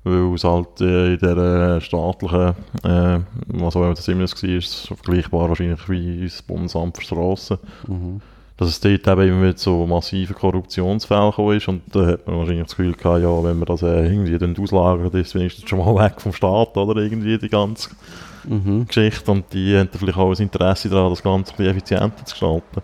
Weil 0.02 0.35
es 0.35 0.45
halt 0.45 0.80
äh, 0.80 1.12
in 1.14 1.19
der 1.19 1.37
äh, 1.37 1.80
staatlichen, 1.80 2.54
äh, 2.85 3.21
was 3.49 3.76
auch 3.76 3.83
immer 3.83 3.95
das 3.95 4.09
immer 4.09 4.21
war, 4.21 4.45
ist 4.57 4.87
vergleichbar 4.88 5.49
wahrscheinlich 5.49 5.88
wie 5.90 6.23
das 6.25 6.40
Bundesamt 6.42 6.97
für 6.97 7.02
Straßen, 7.04 7.59
Mhm. 7.87 8.21
dass 8.57 8.69
es 8.69 8.80
dort 8.80 9.07
eben 9.07 9.21
immer 9.28 9.47
mit 9.49 9.59
so 9.59 9.87
massiven 9.87 10.35
Korruptionsfällen 10.37 11.30
gekommen 11.30 11.57
ist 11.57 11.69
und 11.69 11.83
da 11.92 12.07
hat 12.07 12.26
man 12.26 12.38
wahrscheinlich 12.38 12.64
das 12.64 12.76
Gefühl 12.76 12.95
gehabt, 12.95 13.23
ja, 13.23 13.45
wenn 13.45 13.59
man 13.59 13.66
das 13.66 13.83
äh, 13.83 14.07
irgendwie 14.07 14.38
dann 14.38 14.57
auslagert, 14.57 15.14
ist 15.14 15.28
es 15.28 15.35
wenigstens 15.35 15.69
schon 15.69 15.78
mal 15.80 15.95
weg 16.04 16.21
vom 16.21 16.33
Staat, 16.33 16.76
oder, 16.78 17.00
irgendwie 17.02 17.37
die 17.38 17.49
ganze 17.50 17.90
Mhm. 18.42 18.87
Geschichte 18.87 19.30
und 19.30 19.52
die 19.52 19.76
haben 19.76 19.90
vielleicht 19.92 20.16
auch 20.16 20.30
ein 20.35 20.42
Interesse 20.42 20.88
daran, 20.88 21.11
das 21.11 21.23
Ganze 21.23 21.52
ein 21.52 21.57
bisschen 21.59 21.71
effizienter 21.73 22.25
zu 22.25 22.33
gestalten. 22.33 22.80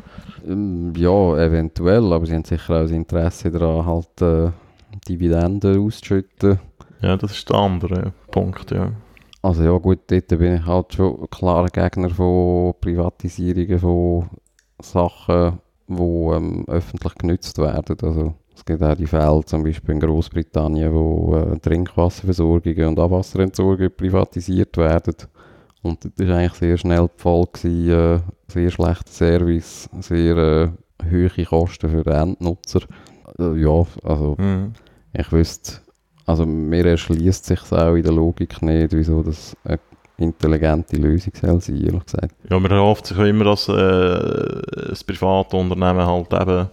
Ähm, 0.47 0.93
Ja, 0.95 1.37
eventuell, 1.39 2.13
aber 2.13 2.27
sie 2.27 2.35
haben 2.35 2.45
sicher 2.45 2.77
auch 2.77 2.83
das 2.83 2.91
Interesse 2.91 3.51
daran, 3.51 3.87
halt 3.87 4.21
äh, 4.21 4.51
Dividenden 5.09 5.79
auszuschütten. 5.83 6.59
Ja, 7.03 7.17
das 7.17 7.33
ist 7.33 7.49
der 7.50 7.57
andere 7.57 8.12
Punkt, 8.31 8.71
ja. 8.71 8.93
Also 9.43 9.62
ja 9.62 9.76
gut, 9.79 10.00
dort 10.09 10.29
bin 10.29 10.57
ich 10.57 10.67
halt 10.67 10.95
schon 10.95 11.29
klarer 11.31 11.69
Gegner 11.69 12.11
von 12.11 12.75
Privatisierungen 12.81 13.79
von 13.79 14.29
Sachen, 14.83 15.59
die 15.88 16.03
ähm, 16.03 16.65
öffentlich 16.67 17.15
genützt 17.15 17.59
werden. 17.59 17.97
Also 18.03 18.35
Es 18.57 18.65
gibt 18.65 18.83
auch 18.83 18.97
die 18.97 19.07
Fälle, 19.07 19.45
zum 19.45 19.62
Beispiel 19.62 19.95
in 19.95 20.00
Großbritannien, 20.00 20.93
wo 20.93 21.37
äh, 21.37 21.59
Trinkwasserversorgungen 21.59 22.88
und 22.88 22.99
Abwasserentsorgung 22.99 23.91
privatisiert 23.97 24.76
werden. 24.79 25.15
Und 25.83 26.05
das 26.17 26.26
war 26.29 26.37
eigentlich 26.38 26.55
sehr 26.55 26.76
schnell 26.79 27.09
Folge, 27.17 27.50
gewesen, 27.53 27.91
äh, 27.91 28.21
sehr 28.49 28.71
schlechter 28.71 29.12
Service, 29.12 29.88
sehr 30.00 30.37
äh, 30.37 30.69
hohe 31.09 31.45
Kosten 31.45 31.91
für 31.91 32.03
den 32.03 32.12
Endnutzer. 32.15 32.81
Äh, 33.38 33.61
ja, 33.61 33.87
also 34.03 34.35
Mhm. 34.38 34.73
ich 35.12 35.31
wüsste, 35.31 35.73
also 36.26 36.45
mir 36.45 36.85
erschließt 36.85 37.45
sich 37.45 37.61
auch 37.73 37.95
in 37.95 38.02
der 38.02 38.12
Logik 38.12 38.61
nicht, 38.62 38.92
wieso 38.92 39.23
das 39.23 39.56
eine 39.64 39.78
intelligente 40.18 40.97
Lösung 40.97 41.33
soll 41.40 41.61
sein, 41.61 41.76
ehrlich 41.76 42.04
gesagt. 42.04 42.35
Ja, 42.50 42.59
man 42.59 42.71
erhofft 42.71 43.06
sich 43.06 43.18
immer, 43.18 43.45
dass 43.45 43.68
äh, 43.68 44.62
das 44.88 45.04
private 45.04 45.56
Unternehmen 45.56 46.06
halt 46.06 46.33
eben 46.33 46.68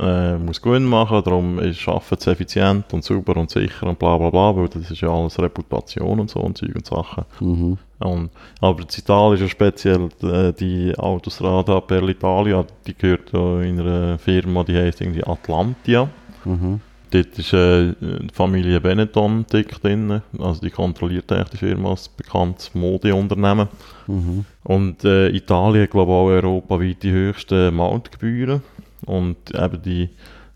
äh, 0.00 0.38
muss 0.38 0.62
Gewinn 0.62 0.84
machen, 0.84 1.22
darum 1.22 1.58
ist 1.58 1.86
Arbeiten 1.86 2.16
es 2.18 2.26
effizient 2.26 2.92
und 2.92 3.04
sauber 3.04 3.36
und 3.36 3.50
sicher 3.50 3.86
und 3.86 3.98
bla 3.98 4.16
bla 4.16 4.30
bla, 4.30 4.56
weil 4.56 4.68
das 4.68 4.90
ist 4.90 5.00
ja 5.00 5.10
alles 5.10 5.38
Reputation 5.38 6.20
und 6.20 6.30
so 6.30 6.40
und 6.40 6.56
Zeug 6.56 6.74
und 6.74 6.86
Sachen. 6.86 7.24
Mhm. 7.40 7.78
Und, 7.98 8.30
aber 8.60 8.80
in 8.80 8.86
Italien 8.96 9.34
ist 9.34 9.40
ja 9.42 9.48
speziell 9.48 10.08
äh, 10.22 10.52
die 10.52 10.94
Autostrada 10.96 11.80
per 11.80 12.02
l'Italia, 12.02 12.64
die 12.86 12.94
gehört 12.94 13.32
ja 13.32 13.60
in 13.60 13.78
einer 13.78 14.18
Firma, 14.18 14.64
die 14.64 14.76
heisst 14.76 15.02
irgendwie 15.02 15.24
Atlantia. 15.24 16.08
Mhm. 16.44 16.80
Dort 17.10 17.38
ist 17.38 17.52
äh, 17.52 17.92
die 18.00 18.28
Familie 18.32 18.80
Benetton 18.80 19.44
dick 19.52 19.80
drin, 19.82 20.22
also 20.38 20.60
die 20.60 20.70
kontrolliert 20.70 21.32
eigentlich 21.32 21.50
die 21.50 21.56
Firma 21.56 21.90
als 21.90 22.08
bekanntes 22.08 22.72
Modeunternehmen. 22.74 23.68
Mhm. 24.06 24.44
Und 24.62 25.04
äh, 25.04 25.28
Italien 25.30 25.84
hat, 25.84 25.90
glaube 25.90 26.12
ich, 26.12 26.16
auch 26.16 26.26
europaweit 26.26 27.02
die 27.02 27.10
höchsten 27.10 27.74
Mautgebühren. 27.74 28.62
Und 29.06 29.36
eben 29.54 29.82
die 29.82 30.10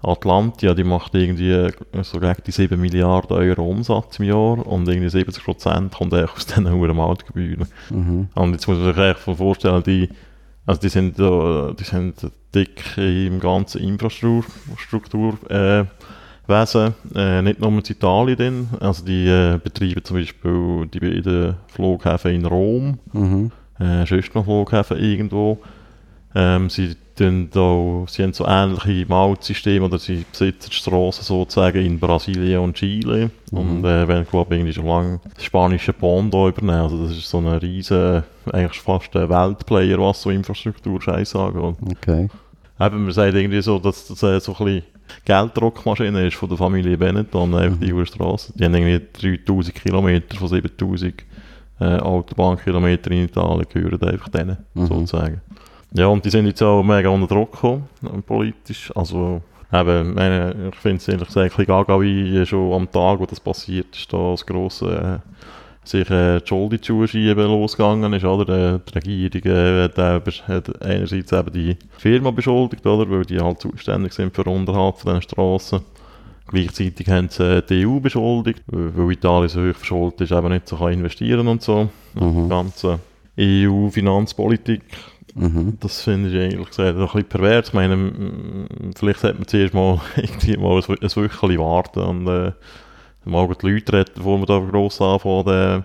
Atlantia, 0.05 0.75
die 0.75 0.85
macht 0.85 1.15
irgendwie 1.15 1.51
äh, 1.51 1.73
so 2.03 2.21
gegen 2.21 2.43
die 2.47 2.53
7 2.53 2.81
Milliarden 2.81 3.37
Euro 3.37 3.69
Umsatz 3.69 4.19
im 4.19 4.27
Jahr 4.27 4.65
und 4.67 4.89
irgendwie 4.89 5.09
70 5.09 5.43
Prozent 5.43 5.95
kommt 5.95 6.13
eigentlich 6.15 6.33
aus 6.33 6.47
diesen 6.47 6.71
hohen 6.71 6.95
Mautgebühren. 6.95 7.67
Mhm. 7.91 8.29
Und 8.35 8.53
jetzt 8.53 8.69
muss 8.69 8.79
man 8.79 8.95
sich 8.95 9.03
echt 9.03 9.21
vorstellen, 9.21 9.83
die, 9.83 10.09
also 10.67 10.81
die 10.81 10.89
sind, 10.89 11.19
die 11.19 11.85
sind 11.85 12.15
dick 12.55 12.97
im 12.97 13.41
ganzen 13.41 13.81
Infrastruktur, 13.81 15.39
äh, 15.51 15.85
Wesen, 16.47 16.95
äh, 17.15 17.43
nicht 17.43 17.61
nur 17.61 17.71
in 17.71 17.79
Italien 17.79 18.37
drin. 18.37 18.69
Also 18.81 19.05
die 19.05 19.27
äh, 19.29 19.59
betreiben 19.63 20.05
zum 20.05 20.17
Beispiel 20.19 20.87
die 20.93 21.01
beiden 21.01 21.55
Flughäfen 21.69 22.33
in 22.35 22.45
Rom, 22.47 22.99
Mhm. 23.13 23.51
äh, 23.79 24.05
sonst 24.07 24.35
noch 24.35 24.45
Flughäfen 24.45 24.99
irgendwo. 24.99 25.59
Ähm, 26.35 26.69
sie, 26.69 26.97
da, 27.17 28.05
sie 28.09 28.23
haben 28.25 28.33
so 28.33 28.45
ähnliche 28.47 29.07
Mautsysteme 29.09 29.85
oder 29.87 29.99
sie 30.01 30.25
besitzen 30.31 30.69
die 30.71 30.75
Strassen 30.75 31.23
sozusagen 31.23 31.79
in 31.87 31.99
Brasilien 32.01 32.59
und 32.61 32.75
Chile 32.75 33.31
Mhm. 33.53 33.59
und 33.59 33.85
äh, 33.85 34.09
werden 34.09 34.27
glaube 34.29 34.57
ich 34.57 34.75
schon 34.75 34.87
lange 34.87 35.21
das 35.35 35.45
spanische 35.45 35.93
Pondo 35.93 36.49
übernehmen. 36.49 36.81
Also 36.83 37.07
das 37.07 37.17
ist 37.17 37.31
so 37.31 37.39
ein 37.39 37.47
riesen, 37.47 38.25
eigentlich 38.53 38.81
fast 38.81 39.15
ein 39.17 39.29
Weltplayer, 39.29 39.99
was 39.99 40.23
so 40.23 40.31
Infrastruktur 40.31 41.01
scheiß 41.01 41.37
angeht. 41.37 41.77
Okay. 42.03 42.29
Eben, 42.81 43.05
man 43.05 43.13
sagt 43.13 43.35
irgendwie 43.35 43.63
so, 43.63 43.79
dass 43.79 44.09
das 44.09 44.21
äh, 44.25 44.41
so 44.41 44.57
ein 44.59 44.65
bisschen 44.65 44.83
Gelddruckmaschine 45.25 46.27
ist 46.27 46.37
von 46.37 46.49
der 46.49 46.59
Familie 46.59 46.97
Benetton, 46.99 47.55
einfach 47.55 47.79
die 47.79 47.93
hohe 47.93 48.07
Straße. 48.07 48.53
Die 48.57 48.65
haben 48.65 48.75
irgendwie 48.75 49.39
3000 49.47 49.75
Kilometer 49.75 50.37
von 50.37 50.49
7000 50.49 51.25
äh, 51.81 51.85
Autobahnkilometer 51.99 53.11
in 53.11 53.25
Italien 53.25 53.67
gehören 53.73 54.03
einfach 54.03 54.29
denen, 54.29 54.59
Mhm. 54.75 54.87
sozusagen. 54.87 55.41
Ja, 55.93 56.07
und 56.07 56.25
die 56.25 56.31
sind 56.31 56.47
jetzt 56.47 56.63
auch 56.63 56.83
mega 56.83 57.09
unter 57.09 57.27
Druck 57.29 57.53
gekommen, 57.53 57.89
äh, 58.05 58.21
politisch. 58.23 58.91
Also, 58.95 59.41
eben, 59.73 60.15
meine, 60.15 60.71
ich 60.73 60.79
finde 60.81 60.97
es 60.99 61.09
ehrlich 61.09 61.27
gesagt 61.29 61.45
ein 61.45 61.49
bisschen 61.49 61.67
gaga, 61.67 62.01
wie 62.01 62.45
schon 62.47 62.73
am 62.73 62.91
Tag, 62.91 63.19
wo 63.19 63.27
das 63.27 63.41
passiert 63.41 63.95
ist, 63.97 64.13
da 64.13 64.31
das 64.33 64.45
grosse, 64.45 65.21
äh, 65.21 65.29
sich 65.89 66.09
äh, 66.11 66.41
die 66.41 66.47
Schuld 66.47 66.73
in 66.73 66.79
die 66.81 66.87
Schuhe 66.87 67.09
schieben 67.09 67.47
losgegangen 67.47 68.13
ist, 68.13 68.25
oder? 68.25 68.75
Äh, 68.77 68.81
Die 68.89 68.95
Regierung 69.29 69.57
äh, 69.57 69.83
hat, 69.85 69.99
besch- 70.27 70.47
hat 70.49 70.83
einerseits 70.83 71.33
eben 71.33 71.53
die 71.53 71.77
Firma 71.99 72.31
beschuldigt, 72.31 72.87
oder? 72.87 73.11
Weil 73.11 73.25
die 73.25 73.39
halt 73.41 73.61
zuständig 73.61 74.13
sind 74.13 74.35
für 74.35 74.45
den 74.45 74.55
Unterhalt 74.55 74.97
von 74.99 75.21
Strassen. 75.23 75.81
Gleichzeitig 76.49 77.09
haben 77.09 77.29
sie 77.31 77.59
äh, 77.59 77.63
die 77.69 77.87
EU 77.87 78.01
beschuldigt, 78.01 78.63
weil 78.67 79.13
Italien 79.13 79.49
so 79.49 79.61
hoch 79.63 79.75
verschuldet 79.75 80.21
ist, 80.23 80.33
eben 80.33 80.49
nicht 80.51 80.69
so 80.69 80.77
kann 80.77 80.93
investieren 80.93 81.49
und 81.49 81.63
so. 81.63 81.89
Die 82.15 82.23
Mhm. 82.25 82.49
ganze 82.49 82.99
EU-Finanzpolitik 83.39 84.83
Mhm. 85.37 85.79
das 85.81 86.01
finde 86.03 86.29
ich 86.29 86.35
ehrlich 86.37 86.69
gesagt 86.69 86.97
ein 86.97 87.05
bisschen 87.05 87.25
pervers. 87.25 87.69
Ich 87.69 87.75
meine, 87.75 88.13
vielleicht 88.95 89.19
sollte 89.19 89.39
man 89.39 89.49
zuerst 89.49 89.75
mal 89.75 90.01
irgendwie 90.17 90.57
mal 90.57 90.77
ein, 90.77 90.97
ein 91.03 91.17
Wöchchen 91.17 91.59
warten 91.59 91.99
und 92.01 92.27
äh, 92.29 92.53
mal 93.25 93.49
die 93.61 93.67
Leute 93.71 93.93
retten, 93.93 94.13
bevor 94.17 94.39
man 94.39 94.47
da 94.47 94.59
gross 94.59 95.01
anfangen, 95.01 95.49
äh, 95.49 95.83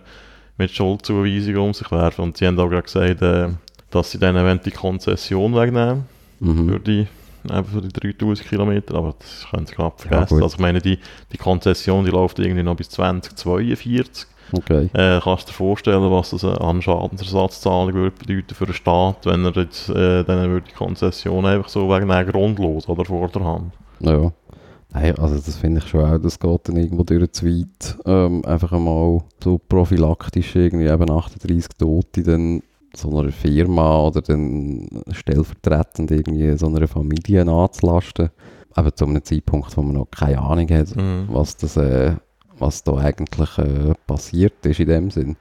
mit 0.58 0.72
Schuldzuweisungen 0.72 1.58
um 1.58 1.74
sich 1.74 1.90
werfen. 1.92 2.22
Und 2.24 2.38
sie 2.38 2.46
haben 2.48 2.60
auch 2.60 2.70
gerade 2.70 2.84
gesagt, 2.84 3.22
äh, 3.22 3.48
dass 3.92 4.12
sie 4.12 4.20
dann 4.20 4.36
wollen 4.36 4.60
die 4.64 4.72
Konzession 4.72 5.56
wegnehmen 5.56 6.06
für 6.40 6.46
Mhm. 6.46 6.84
die, 6.84 7.08
eben 7.50 7.66
für 7.66 7.82
die 7.82 8.14
3000 8.18 8.48
Kilometer, 8.48 8.96
aber 8.96 9.16
das 9.18 9.48
können 9.50 9.66
sie 9.66 9.74
gerade 9.76 9.96
Ja, 10.04 10.10
vergessen. 10.10 10.36
gut. 10.36 10.44
also 10.44 10.56
ich 10.56 10.60
meine, 10.62 10.80
die, 10.82 11.00
die 11.32 11.38
Konzession, 11.38 12.06
die 12.06 12.12
läuft 12.12 12.40
irgendwie 12.40 12.64
noch 12.64 12.76
bis 12.76 12.90
2042. 12.90 14.28
Okay. 14.52 14.90
Äh, 14.94 15.20
kannst 15.24 15.44
du 15.48 15.52
dir 15.52 15.58
vorstellen, 15.58 16.10
was 16.12 16.32
das 16.32 16.44
an 16.44 16.82
Schadensersatzzahlung 16.82 17.94
würde 17.94 18.16
bedeuten 18.18 18.56
für 18.56 18.66
den 18.66 18.74
Staat, 18.74 19.26
wenn 19.28 19.46
er 19.46 19.52
jetzt 19.56 19.90
äh, 19.90 20.24
dann 20.24 20.50
würde 20.50 20.66
die 20.70 20.74
Konzession 20.76 21.46
einfach 21.46 21.70
so 21.70 21.88
wegen 21.90 22.10
einer 22.10 22.26
grundlos 22.26 22.90
oder 22.90 23.06
vor 23.06 23.28
der 23.30 23.44
Hand? 23.44 23.74
Ja. 24.00 24.32
Nein, 24.92 25.16
also 25.20 25.36
das 25.36 25.58
finde 25.58 25.80
ich 25.82 25.88
schon 25.88 26.04
auch, 26.04 26.18
das 26.18 26.40
geht 26.40 26.68
dann 26.68 26.76
irgendwo 26.78 27.04
durch 27.04 27.32
zu 27.32 27.46
weit. 27.46 27.98
Ähm, 28.06 28.44
einfach 28.46 28.72
einmal 28.72 29.22
so 29.44 29.60
prophylaktisch 29.70 30.56
irgendwie 30.56 30.88
eben 30.88 31.12
38 31.12 31.68
Tote 31.78 32.24
dann 32.24 32.62
so 32.96 33.10
einer 33.20 33.32
Firma 33.32 34.02
oder 34.08 34.22
dann 34.22 34.88
stellvertretend 35.12 36.10
irgendwie 36.10 36.58
so 36.58 36.68
einer 36.68 36.88
Familie 36.88 37.48
anzulasten. 37.48 38.30
Aber 38.74 38.96
zu 38.96 39.06
einem 39.06 39.24
Zeitpunkt, 39.24 39.76
wo 39.78 39.82
man 39.84 39.94
noch 39.96 40.10
keine 40.12 40.40
Ahnung 40.42 40.70
hat, 40.72 40.96
Mhm. 40.96 41.28
was, 41.30 41.56
das, 41.58 41.78
äh, 41.78 42.16
was 42.58 42.84
da 42.84 42.96
eigentlich 42.98 43.58
äh, 43.60 43.94
passiert 44.08 44.66
ist 44.66 44.80
in 44.80 44.88
dem 44.88 45.12
Sinn. 45.12 45.36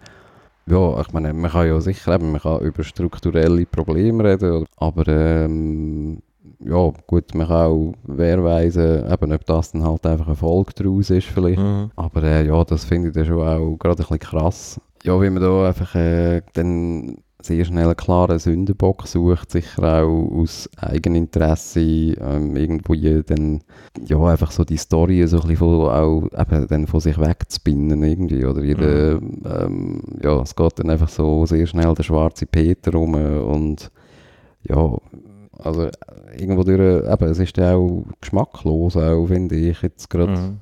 Ja, 0.67 1.01
ich 1.01 1.13
meine, 1.13 1.33
man 1.33 1.51
kann 1.51 1.67
ja 1.67 1.81
sicher 1.81 2.15
eben, 2.17 2.33
man 2.33 2.43
kann 2.43 2.61
über 2.61 2.85
strukturelle 2.85 3.65
Probleme 3.65 4.25
reden, 4.25 4.67
aber 4.77 5.09
ähm, 5.09 6.19
ja, 6.61 6.93
gut, 7.07 7.35
man 7.35 7.47
kann 7.47 7.67
auch 7.67 7.93
wehrweisen, 8.05 9.11
eben, 9.11 9.33
ob 9.33 9.47
das 9.47 9.73
dann 9.73 9.85
halt 9.85 10.07
einfach 10.07 10.29
ein 10.29 10.37
Folge 10.37 10.73
daraus 10.77 11.11
ist 11.11 11.27
vielleicht. 11.27 11.59
Mhm. 11.59 11.91
Aber 11.97 12.23
äh, 12.23 12.47
ja, 12.47 12.65
das 12.65 12.85
finde 12.85 13.09
ich 13.09 13.15
dann 13.15 13.27
schon 13.27 13.47
auch 13.47 13.77
gerade 13.79 13.95
ein 13.95 13.97
bisschen 13.97 14.19
krass. 14.19 14.81
Ja, 15.05 15.21
wie 15.21 15.31
man 15.31 15.43
da 15.43 15.69
einfach 15.69 15.95
äh, 15.95 16.43
dann 16.55 17.19
sehr 17.41 17.65
schnell 17.65 17.85
einen 17.85 17.97
klaren 17.97 18.39
Sündenbock 18.39 19.07
sucht, 19.07 19.53
sicher 19.53 20.03
auch 20.03 20.31
aus 20.33 20.69
Eigeninteresse, 20.77 21.81
ähm, 21.81 22.57
irgendwo 22.57 22.95
dann, 22.95 23.61
ja, 24.07 24.19
einfach 24.25 24.51
so 24.51 24.65
die 24.65 24.77
Story 24.77 25.25
so 25.27 25.37
ein 25.37 25.43
bisschen 25.43 25.57
von, 25.57 25.89
auch 25.89 26.29
eben 26.37 26.67
dann 26.67 26.87
von 26.89 27.01
sich 27.01 27.19
wegzubinden 27.19 28.03
irgendwie, 28.03 28.45
oder 28.45 28.63
jeder, 28.63 29.13
ähm, 29.13 30.03
ja, 30.21 30.41
es 30.43 30.57
geht 30.57 30.79
dann 30.81 30.91
einfach 30.91 31.09
so 31.09 31.47
sehr 31.47 31.67
schnell 31.67 31.95
der 31.95 32.03
schwarze 32.03 32.47
Peter 32.47 32.93
rum 32.93 33.15
und 33.15 33.91
ja, 34.69 34.97
also 35.59 35.89
irgendwo 36.37 36.63
durch, 36.63 36.79
eben, 37.05 37.29
es 37.31 37.39
ist 37.39 37.57
dann 37.59 37.75
auch 37.75 38.03
geschmacklos 38.21 38.97
auch, 38.97 39.27
finde 39.27 39.57
ich, 39.57 39.81
jetzt 39.83 40.09
gerade 40.11 40.33
Mhm. 40.33 40.59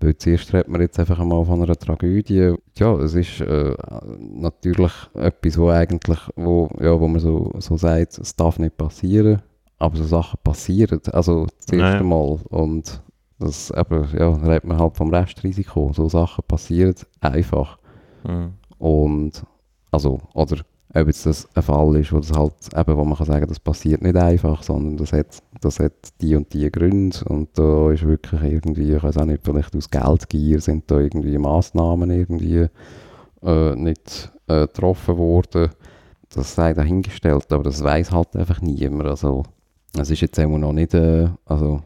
weil 0.00 0.16
zuerst 0.16 0.52
redet 0.52 0.68
man 0.68 0.80
jetzt 0.80 0.98
einfach 1.00 1.18
einmal 1.18 1.44
von 1.44 1.60
einer 1.62 1.74
Tragödie. 1.76 2.54
Ja, 2.76 2.94
es 3.00 3.14
ist 3.14 3.40
äh, 3.40 3.74
natürlich 4.18 4.92
etwas, 5.14 5.58
wo 5.58 5.68
eigentlich, 5.70 6.18
wo, 6.36 6.68
ja, 6.80 6.98
wo 7.00 7.08
man 7.08 7.20
so, 7.20 7.52
so 7.58 7.76
sagt, 7.76 8.18
es 8.18 8.36
darf 8.36 8.58
nicht 8.58 8.76
passieren, 8.76 9.42
aber 9.78 9.96
so 9.96 10.04
Sachen 10.04 10.38
passieren, 10.44 11.00
also 11.12 11.46
das 11.46 11.76
Ja, 11.76 11.84
erste 11.84 11.98
ja. 11.98 12.08
Mal 12.08 12.38
und 12.50 13.02
das 13.40 13.70
eben, 13.70 14.06
ja, 14.18 14.28
redet 14.30 14.64
man 14.64 14.78
halt 14.78 14.96
vom 14.96 15.12
Restrisiko. 15.14 15.92
So 15.94 16.08
Sachen 16.08 16.44
passieren 16.46 16.94
einfach 17.20 17.78
Mhm. 18.26 18.52
und 18.78 19.44
also, 19.90 20.18
oder 20.34 20.56
ob 20.94 21.06
jetzt 21.06 21.26
das 21.26 21.48
ein 21.54 21.62
Fall 21.62 21.96
ist, 21.96 22.12
wo 22.12 22.18
das 22.18 22.32
halt 22.32 22.54
eben, 22.74 22.96
wo 22.96 23.04
man 23.04 23.16
kann 23.16 23.26
sagen, 23.26 23.46
das 23.46 23.60
passiert 23.60 24.02
nicht 24.02 24.16
einfach, 24.16 24.62
sondern 24.62 24.96
das 24.96 25.12
hat, 25.12 25.42
das 25.60 25.80
hat 25.80 25.92
die 26.20 26.34
und 26.34 26.52
die 26.52 26.70
Gründe 26.70 27.18
und 27.26 27.50
da 27.58 27.90
ist 27.90 28.06
wirklich 28.06 28.42
irgendwie, 28.42 28.94
ich 28.94 29.02
weiß 29.02 29.18
auch 29.18 29.26
nicht, 29.26 29.44
vielleicht 29.44 29.76
aus 29.76 29.90
Geldgier 29.90 30.60
sind 30.60 30.90
da 30.90 30.98
irgendwie 30.98 31.36
Massnahmen 31.36 32.10
irgendwie 32.10 32.68
äh, 33.42 33.76
nicht 33.76 34.32
äh, 34.46 34.62
getroffen 34.62 35.18
worden. 35.18 35.70
Das 36.30 36.54
sei 36.54 36.74
dahingestellt, 36.74 37.52
aber 37.52 37.64
das 37.64 37.82
weiß 37.82 38.12
halt 38.12 38.36
einfach 38.36 38.60
niemand. 38.60 39.08
Also, 39.08 39.44
es 39.98 40.10
ist 40.10 40.20
jetzt 40.20 40.38
immer 40.38 40.58
noch 40.58 40.72
nicht, 40.72 40.94
äh, 40.94 41.28
also 41.46 41.82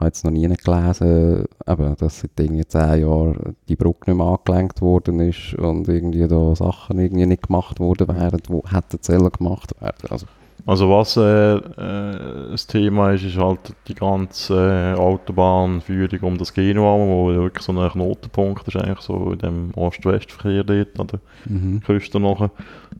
ich 0.00 0.02
habe 0.02 0.08
jetzt 0.08 0.24
noch 0.24 0.30
nie 0.30 0.48
gelesen, 0.48 1.44
eben, 1.68 1.96
dass 1.96 2.20
seit 2.20 2.30
irgendwie 2.40 2.66
zehn 2.66 3.02
Jahren 3.02 3.56
die 3.68 3.76
Brücke 3.76 4.10
nicht 4.10 4.16
mehr 4.16 4.26
angelenkt 4.28 4.80
worden 4.80 5.20
ist 5.20 5.52
und 5.54 5.88
irgendwie 5.88 6.26
da 6.26 6.56
Sachen 6.56 6.98
irgendwie 6.98 7.26
nicht 7.26 7.48
gemacht 7.48 7.78
worden 7.80 8.08
wären, 8.08 8.40
die 8.48 8.74
hätten 8.74 8.98
sollen 9.02 9.30
gemacht 9.30 9.78
werden. 9.78 10.08
Also, 10.08 10.26
Also 10.64 10.88
was 10.88 11.18
äh, 11.18 11.56
äh, 11.56 12.50
das 12.50 12.66
Thema 12.66 13.10
ist, 13.12 13.24
ist 13.24 13.36
halt 13.36 13.74
die 13.88 13.94
ganze 13.94 14.94
äh, 14.96 14.98
Autobahnführung 14.98 16.20
um 16.20 16.38
das 16.38 16.54
Genua, 16.54 16.96
wo 16.96 17.28
wirklich 17.34 17.64
so 17.64 17.72
ein 17.72 17.90
Knotenpunkt 17.90 18.68
ist, 18.68 18.76
eigentlich 18.76 19.00
so 19.00 19.32
in 19.32 19.38
dem 19.38 19.70
Ost-West-Verkehr 19.74 20.64
dort 20.64 20.98
an 20.98 21.06
der 21.08 21.20
Mhm. 21.44 21.80
Küste 21.82 22.20
nachher. 22.20 22.50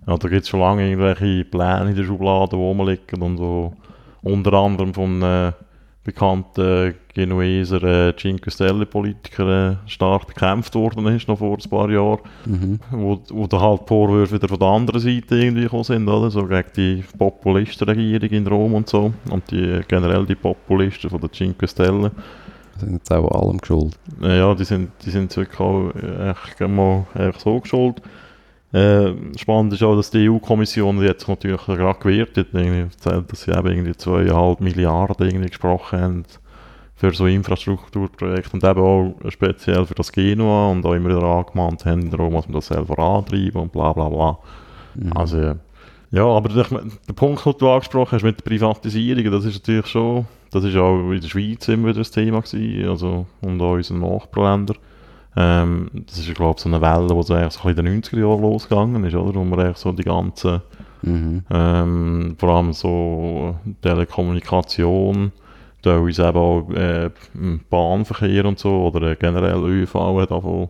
Ja, 0.07 0.19
da 0.19 0.29
gibt 0.29 0.43
es 0.43 0.49
schon 0.51 0.61
lange 0.61 0.87
irgendwelche 0.89 1.45
Pläne 1.47 1.91
in 1.91 1.97
der 1.97 2.05
Schublade, 2.05 2.51
die 2.51 2.57
rumliegen 2.57 3.23
und 3.23 3.39
so 3.39 3.73
unter 4.23 4.53
anderem 4.53 4.93
von 4.93 5.23
äh, 5.23 5.53
bekannten 6.03 6.95
Genueser 7.15 7.83
äh, 7.83 8.17
Cinque 8.17 8.51
Stelle-Politiker 8.51 9.73
äh, 9.73 9.89
stark 9.89 10.27
bekämpft 10.29 10.75
worden 10.75 11.07
ist, 11.09 11.29
noch 11.29 11.39
vor 11.39 11.59
ein 11.59 11.71
paar 11.71 11.91
Jahren, 11.91 12.21
Mhm. 12.47 12.81
wo, 12.91 13.21
wo 13.31 13.47
da 13.47 13.61
halt 13.61 13.83
die 13.83 13.87
Vorwürfe 13.89 14.37
wieder 14.37 14.49
von 14.49 14.59
der 14.59 14.69
anderen 14.69 15.01
Seite 15.01 15.37
irgendwie 15.37 15.63
gekommen 15.65 15.85
sind, 15.85 16.09
oder? 16.09 16.31
So 16.31 16.47
gegen 16.47 16.69
die 16.77 17.05
Populistenregierung 17.19 18.31
in 18.31 18.47
Rom 18.47 18.75
und 18.75 18.89
so 18.89 19.13
und 19.31 19.51
die 19.51 19.81
generell 19.89 20.25
die 20.27 20.35
Populisten 20.37 21.11
von 21.11 21.21
der 21.21 21.31
Cinque 21.33 21.69
Stelle. 21.69 22.13
Sind 22.79 22.93
jetzt 22.95 23.13
auch 23.13 23.31
allem 23.31 23.59
geschuldet. 23.59 23.99
Äh, 24.23 24.39
Ja, 24.39 24.55
die 24.55 24.65
sind, 24.65 24.91
die 25.05 25.11
sind 25.11 25.37
wirklich 25.37 25.61
auch 25.61 25.91
äh, 25.91 26.31
echt 26.31 26.61
mal 26.61 27.05
echt 27.15 27.41
so 27.41 27.61
geschult. 27.61 28.01
Äh, 28.73 29.15
spannend 29.37 29.73
ist 29.73 29.83
auch, 29.83 29.97
dass 29.97 30.11
die 30.11 30.31
EU-Kommission 30.31 31.03
jetzt 31.03 31.27
natürlich 31.29 31.65
gerade 31.65 31.99
gewährt 31.99 32.37
hat, 32.37 32.55
erzählt, 32.55 33.33
dass 33.33 33.43
sie 33.43 33.51
eben 33.51 33.67
irgendwie 33.67 33.91
2,5 33.91 34.63
Milliarden 34.63 35.27
irgendwie 35.27 35.49
gesprochen 35.49 36.01
haben 36.01 36.25
für 36.95 37.13
so 37.13 37.27
Infrastrukturprojekte 37.27 38.53
und 38.53 38.63
eben 38.63 38.81
auch 38.81 39.15
speziell 39.31 39.87
für 39.87 39.95
das 39.95 40.13
Genua 40.13 40.71
und 40.71 40.85
auch 40.85 40.93
immer 40.93 41.09
wieder 41.09 41.23
angemahnt 41.23 41.85
haben, 41.87 42.11
darum 42.11 42.35
muss 42.35 42.47
man 42.47 42.57
das 42.57 42.67
selber 42.67 42.99
antreiben 42.99 43.63
und 43.63 43.73
bla 43.73 43.93
bla 43.93 44.09
bla. 44.09 44.39
Mhm. 44.95 45.13
Also, 45.15 45.55
ja, 46.11 46.25
aber 46.25 46.67
mein, 46.71 46.93
der 47.09 47.15
Punkt, 47.15 47.45
den 47.45 47.55
du 47.59 47.71
angesprochen 47.71 48.13
hast 48.13 48.23
mit 48.23 48.39
der 48.39 48.45
Privatisierung, 48.45 49.33
das 49.33 49.47
ist 49.47 49.61
natürlich 49.61 49.87
schon, 49.87 50.27
das 50.51 50.63
ist 50.63 50.77
auch 50.77 51.11
in 51.11 51.21
der 51.21 51.29
Schweiz 51.29 51.67
immer 51.69 51.89
wieder 51.89 52.01
ein 52.01 52.05
Thema 52.05 52.43
gewesen, 52.43 52.89
also 52.89 53.27
und 53.41 53.61
auch 53.63 53.73
in 53.73 53.79
unseren 53.79 54.01
Nachbarländern. 54.01 54.77
Ähm, 55.37 55.91
das 56.07 56.19
ist, 56.19 56.35
glaube 56.35 56.55
ich, 56.57 56.63
so 56.63 56.69
eine 56.69 56.81
Welle, 56.81 57.07
die 57.15 57.23
so 57.23 57.35
eigentlich 57.35 57.53
so 57.53 57.61
ein 57.69 57.75
bisschen 57.75 57.87
in 57.87 57.93
den 57.93 58.03
90er 58.03 58.19
Jahren 58.21 58.43
losgegangen 58.43 59.05
ist, 59.05 59.15
oder? 59.15 59.35
Wo 59.37 59.45
man 59.45 59.61
eigentlich 59.61 59.77
so 59.77 59.93
die 59.93 60.03
ganzen, 60.03 60.61
Mhm. 61.03 61.45
ähm, 61.51 62.37
vor 62.39 62.49
allem 62.51 62.73
so 62.75 63.57
Telekommunikation, 63.81 65.33
da 65.83 65.97
uns 65.97 66.19
eben 66.19 66.37
auch 66.37 66.69
äh, 66.73 67.11
Bahnverkehr 67.71 68.45
und 68.45 68.59
so, 68.59 68.87
oder 68.89 69.13
äh, 69.13 69.17
generell 69.17 69.63
ÖV 69.65 70.27
davon 70.29 70.69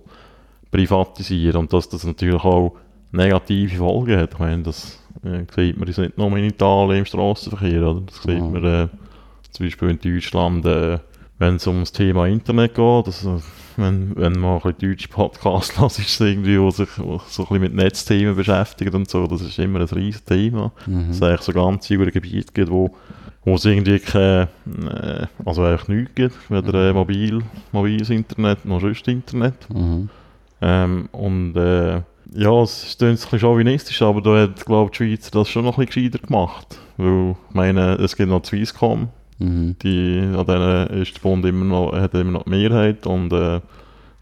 privatisieren 0.71 1.57
und 1.57 1.73
dass 1.73 1.88
das 1.88 2.05
natürlich 2.05 2.45
auch 2.45 2.75
negative 3.12 3.76
Folgen 3.79 4.19
hat. 4.19 4.35
Ich 4.35 4.38
meine, 4.38 4.62
das 4.62 5.00
äh, 5.25 5.45
sieht 5.55 5.76
man 5.76 5.88
nicht 5.88 6.17
nur 6.19 6.37
in 6.37 6.45
Italien 6.45 6.99
im 7.00 7.05
Straßenverkehr, 7.07 7.83
oder? 7.83 8.00
Das 8.07 8.23
sieht 8.23 8.40
Mhm. 8.40 8.52
man 8.52 8.64
äh, 8.64 8.88
zum 9.50 9.67
Beispiel 9.67 9.90
in 9.90 9.99
Deutschland, 10.00 10.64
äh, 10.67 10.99
wenn 11.38 11.57
es 11.57 11.67
um 11.67 11.81
das 11.81 11.90
Thema 11.90 12.26
Internet 12.29 12.75
geht, 12.76 13.07
dass, 13.09 13.25
äh, 13.25 13.38
wenn, 13.77 14.17
wenn 14.17 14.39
man 14.39 14.57
ein 14.57 14.61
bisschen 14.61 14.91
deutsche 14.91 15.09
Podcasts 15.09 15.79
lässt, 15.81 15.99
ist 15.99 16.09
es 16.09 16.21
irgendwie, 16.21 16.61
wo 16.61 16.71
sich 16.71 16.89
wo 16.99 17.19
sich 17.19 17.29
so 17.29 17.43
ein 17.43 17.49
bisschen 17.49 17.62
mit 17.62 17.75
Netzthemen 17.75 18.37
beschäftigt 18.37 18.95
und 18.95 19.09
so, 19.09 19.27
das 19.27 19.41
ist 19.43 19.59
immer 19.59 19.81
ein 19.81 19.87
riesen 19.87 20.25
Thema. 20.25 20.73
Mhm. 20.87 21.09
Dass 21.09 21.17
es 21.17 21.23
eigentlich 21.23 21.41
so 21.43 21.53
ganz 21.53 21.91
über 21.91 22.07
Gebiete 22.07 22.53
gibt, 22.53 22.71
wo, 22.71 22.95
wo 23.45 23.55
es 23.55 23.65
irgendwie 23.65 23.99
kein, 23.99 24.49
äh, 24.89 25.27
also 25.45 25.65
eigentlich 25.65 25.89
nichts 25.89 26.15
gibt, 26.15 26.50
weder 26.50 26.91
äh, 26.91 26.93
mobil, 26.93 27.43
mobiles 27.73 28.11
Internet 28.11 28.65
noch 28.65 28.81
sonst 28.81 29.07
Internet. 29.09 29.69
Mhm. 29.73 30.09
Ähm, 30.62 31.09
und 31.12 31.57
äh, 31.57 32.03
ja, 32.33 32.62
es 32.62 32.85
ist 32.85 33.03
ein 33.03 33.12
bisschen 33.12 33.39
chauvinistisch, 33.39 34.03
aber 34.03 34.21
da 34.21 34.43
hat, 34.43 34.65
glaube 34.65 34.91
ich, 34.93 34.99
die 34.99 35.05
Schweizer 35.05 35.31
das 35.33 35.49
schon 35.49 35.65
noch 35.65 35.79
ein 35.79 35.87
bisschen 35.87 36.11
gescheiter 36.11 36.27
gemacht. 36.27 36.79
Weil, 36.97 37.37
ich 37.49 37.55
meine, 37.55 37.95
es 37.95 38.17
gibt 38.17 38.29
noch 38.29 38.45
Swisscom, 38.45 39.09
Mhm. 39.40 39.76
die, 39.82 40.21
an 40.36 40.47
denen 40.47 41.02
ist 41.02 41.17
der 41.17 41.21
Bund 41.23 41.45
immer 41.45 41.65
noch, 41.65 41.93
hat 41.93 42.15
immer 42.15 42.32
noch 42.32 42.45
die 42.45 42.50
Mehrheit 42.50 43.06
und 43.06 43.32
äh, 43.32 43.60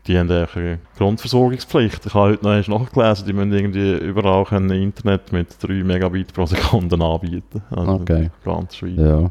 die 0.07 0.16
haben 0.19 0.31
eigentlich 0.31 0.57
eine 0.57 0.79
Grundversorgungspflicht. 0.97 2.07
Ich 2.07 2.14
habe 2.14 2.31
heute 2.31 2.45
noch 2.45 2.53
einmal 2.53 2.81
nachgelesen, 2.81 3.27
die 3.27 3.33
müssen 3.35 3.53
irgendwie 3.53 3.97
überall 3.99 4.45
können 4.45 4.71
Internet 4.71 5.33
mit 5.33 5.49
3 5.61 5.85
Megabit 5.85 6.33
pro 6.33 6.47
Sekunde 6.47 6.97
anbieten. 7.05 7.62
Also 7.71 7.93
Okay. 7.93 8.31
Ganz 8.45 8.77
Schweiz. 8.77 8.97
Ja. 8.97 9.21
ja, 9.21 9.31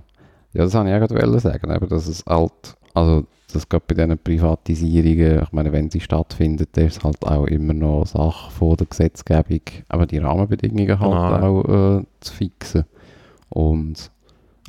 das 0.53 0.73
wollte 0.75 0.89
ich 0.89 0.95
auch 1.01 1.07
gerade 1.07 1.39
sagen, 1.39 1.71
eben, 1.73 1.89
dass 1.89 2.07
es 2.07 2.23
halt, 2.27 2.51
also 2.93 3.23
das 3.53 3.67
gerade 3.69 3.85
bei 3.87 3.95
diesen 3.95 4.17
Privatisierungen, 4.19 5.43
ich 5.43 5.51
meine, 5.53 5.71
wenn 5.71 5.89
sie 5.89 6.01
stattfinden, 6.01 6.67
dann 6.73 6.85
ist 6.85 6.97
es 6.97 7.03
halt 7.03 7.23
auch 7.25 7.45
immer 7.47 7.73
noch 7.73 8.05
Sache 8.05 8.51
von 8.51 8.75
der 8.75 8.87
Gesetzgebung, 8.87 9.61
aber 9.87 10.05
die 10.05 10.17
Rahmenbedingungen 10.17 10.99
halt 10.99 11.11
Genau. 11.41 11.61
auch 11.61 11.99
äh, 11.99 12.03
zu 12.19 12.33
fixen. 12.33 12.83
Und 13.49 14.11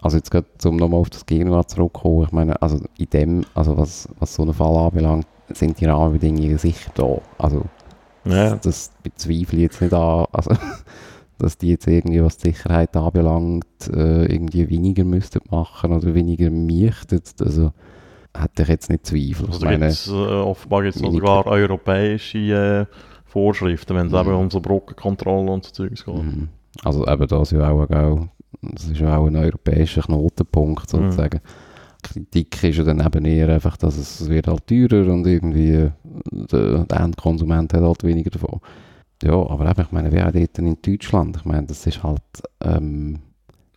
also 0.02 0.16
jetzt 0.16 0.30
gerade, 0.30 0.46
um 0.64 0.76
nochmal 0.76 1.00
auf 1.00 1.10
das 1.10 1.26
Gegenwart 1.26 1.70
zurückzukommen, 1.70 2.24
ich 2.24 2.32
meine, 2.32 2.60
also 2.62 2.78
in 2.98 3.10
dem, 3.10 3.44
also 3.54 3.76
was, 3.76 4.08
was 4.18 4.34
so 4.34 4.42
einen 4.42 4.54
Fall 4.54 4.76
anbelangt, 4.76 5.26
sind 5.50 5.80
die 5.80 5.86
Rahmenbedingungen 5.86 6.58
sicher 6.58 6.90
da. 6.94 7.18
Also 7.38 7.64
Ja. 8.24 8.56
das 8.56 8.92
bezweifle 9.02 9.56
ich 9.58 9.62
jetzt 9.64 9.80
nicht 9.80 9.92
an, 9.94 10.26
also, 10.32 10.50
dass 11.38 11.56
die 11.58 11.68
jetzt 11.70 11.86
irgendwie, 11.86 12.22
was 12.22 12.36
die 12.36 12.50
Sicherheit 12.50 12.96
anbelangt, 12.96 13.64
äh, 13.92 14.26
irgendwie 14.26 14.68
weniger 14.68 15.04
müssten 15.04 15.40
machen 15.50 15.92
oder 15.92 16.14
weniger 16.14 16.50
michten. 16.50 17.20
Also 17.40 17.72
hätte 18.36 18.62
ich 18.62 18.68
jetzt 18.68 18.90
nicht 18.90 19.06
Zweifel. 19.06 19.46
Also 19.46 19.64
meine, 19.64 19.86
gibt's, 19.86 20.08
äh, 20.08 20.12
offenbar 20.12 20.82
gibt 20.82 20.96
es 20.96 21.02
sogar 21.02 21.46
europäische 21.46 22.38
äh, 22.38 22.86
Vorschriften, 23.24 23.96
wenn 23.96 24.06
es 24.06 24.12
Mhm. 24.12 24.18
eben 24.18 24.34
um 24.34 24.50
so 24.50 24.60
Brückenkontrolle 24.60 25.50
und 25.50 25.64
so 25.64 25.72
Zeugs 25.72 26.04
geht. 26.04 26.14
mhm. 26.14 26.48
also 26.84 27.06
eben 27.06 27.26
das, 27.26 27.50
ja 27.50 27.70
auch, 27.70 27.88
auch, 27.90 28.28
das 28.62 28.86
ist 28.88 28.98
ja 29.00 29.16
auch 29.16 29.26
ein 29.26 29.36
europäischer 29.36 30.02
Knotenpunkt 30.02 30.92
Mhm. 30.92 30.98
sozusagen. 31.10 31.40
Kritik 32.02 32.62
ist 32.62 32.76
ja 32.78 32.84
dann 32.84 33.04
eben 33.04 33.24
eher 33.24 33.48
einfach, 33.48 33.76
dass 33.76 33.96
es 33.96 34.28
wird 34.28 34.46
halt 34.46 34.66
teurer 34.66 35.12
und 35.12 35.26
irgendwie 35.26 35.72
äh, 35.72 35.90
der, 36.30 36.84
der 36.84 37.00
Endkonsument 37.00 37.72
hat 37.74 37.82
halt 37.82 38.04
weniger 38.04 38.30
davon. 38.30 38.60
Ja, 39.22 39.32
aber 39.32 39.68
eben, 39.68 39.80
ich 39.82 39.92
meine, 39.92 40.12
wir 40.12 40.26
auch 40.28 40.32
dort 40.32 40.58
in 40.58 40.76
Deutschland, 40.80 41.36
ich 41.36 41.44
meine, 41.44 41.66
das 41.66 41.86
ist 41.86 42.02
halt, 42.04 42.22
ähm, 42.62 43.18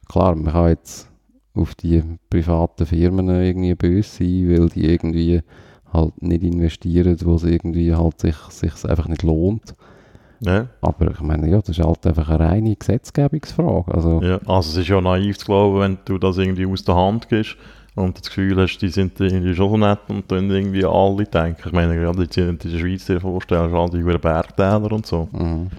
klar, 0.07 0.35
man 0.35 0.53
kann 0.53 0.69
jetzt 0.69 1.09
auf 1.55 1.73
die 1.75 2.03
privaten 2.29 2.85
Firmen 2.85 3.27
irgendwie 3.27 3.73
böse 3.75 4.09
sein, 4.23 4.49
weil 4.49 4.69
die 4.69 4.85
irgendwie 4.85 5.41
halt 5.91 6.21
nicht 6.21 6.43
investieren, 6.43 7.17
wo 7.23 7.35
es 7.35 7.43
irgendwie 7.43 7.93
halt 7.93 8.19
sich, 8.21 8.35
sich 8.49 8.85
einfach 8.85 9.07
nicht 9.07 9.23
lohnt. 9.23 9.75
Ja. 10.41 10.67
Aber 10.81 11.11
ich 11.11 11.21
meine, 11.21 11.49
ja, 11.49 11.59
das 11.59 11.77
ist 11.77 11.85
halt 11.85 12.05
einfach 12.05 12.29
eine 12.29 12.39
reine 12.39 12.75
Gesetzgebungsfrage. 12.75 13.93
Also, 13.93 14.21
Ja, 14.23 14.39
also 14.47 14.71
es 14.71 14.77
ist 14.77 14.87
ja 14.87 14.99
naiv 14.99 15.37
zu 15.37 15.45
glauben, 15.45 15.79
wenn 15.79 15.97
du 16.05 16.17
das 16.17 16.37
irgendwie 16.37 16.65
aus 16.65 16.83
der 16.83 16.95
Hand 16.95 17.29
gibst 17.29 17.55
und 17.95 18.19
das 18.19 18.27
Gefühl 18.27 18.57
hast, 18.57 18.79
die 18.79 18.89
sind 18.89 19.19
irgendwie 19.19 19.53
schon 19.53 19.69
so 19.69 19.77
nett 19.77 19.99
und 20.07 20.31
dann 20.31 20.49
irgendwie 20.49 20.85
alle 20.85 21.25
denken. 21.25 21.61
Ich 21.63 21.71
meine, 21.71 21.95
gerade 21.95 22.23
in 22.23 22.57
der 22.57 22.69
Schweiz 22.69 23.05
dir 23.05 23.21
vorstellen, 23.21 23.73
all 23.73 23.89
die 23.89 23.97
über 23.97 24.17
Bergtäler 24.17 24.91
und 24.91 25.05
so. 25.05 25.29
mhm. 25.31 25.69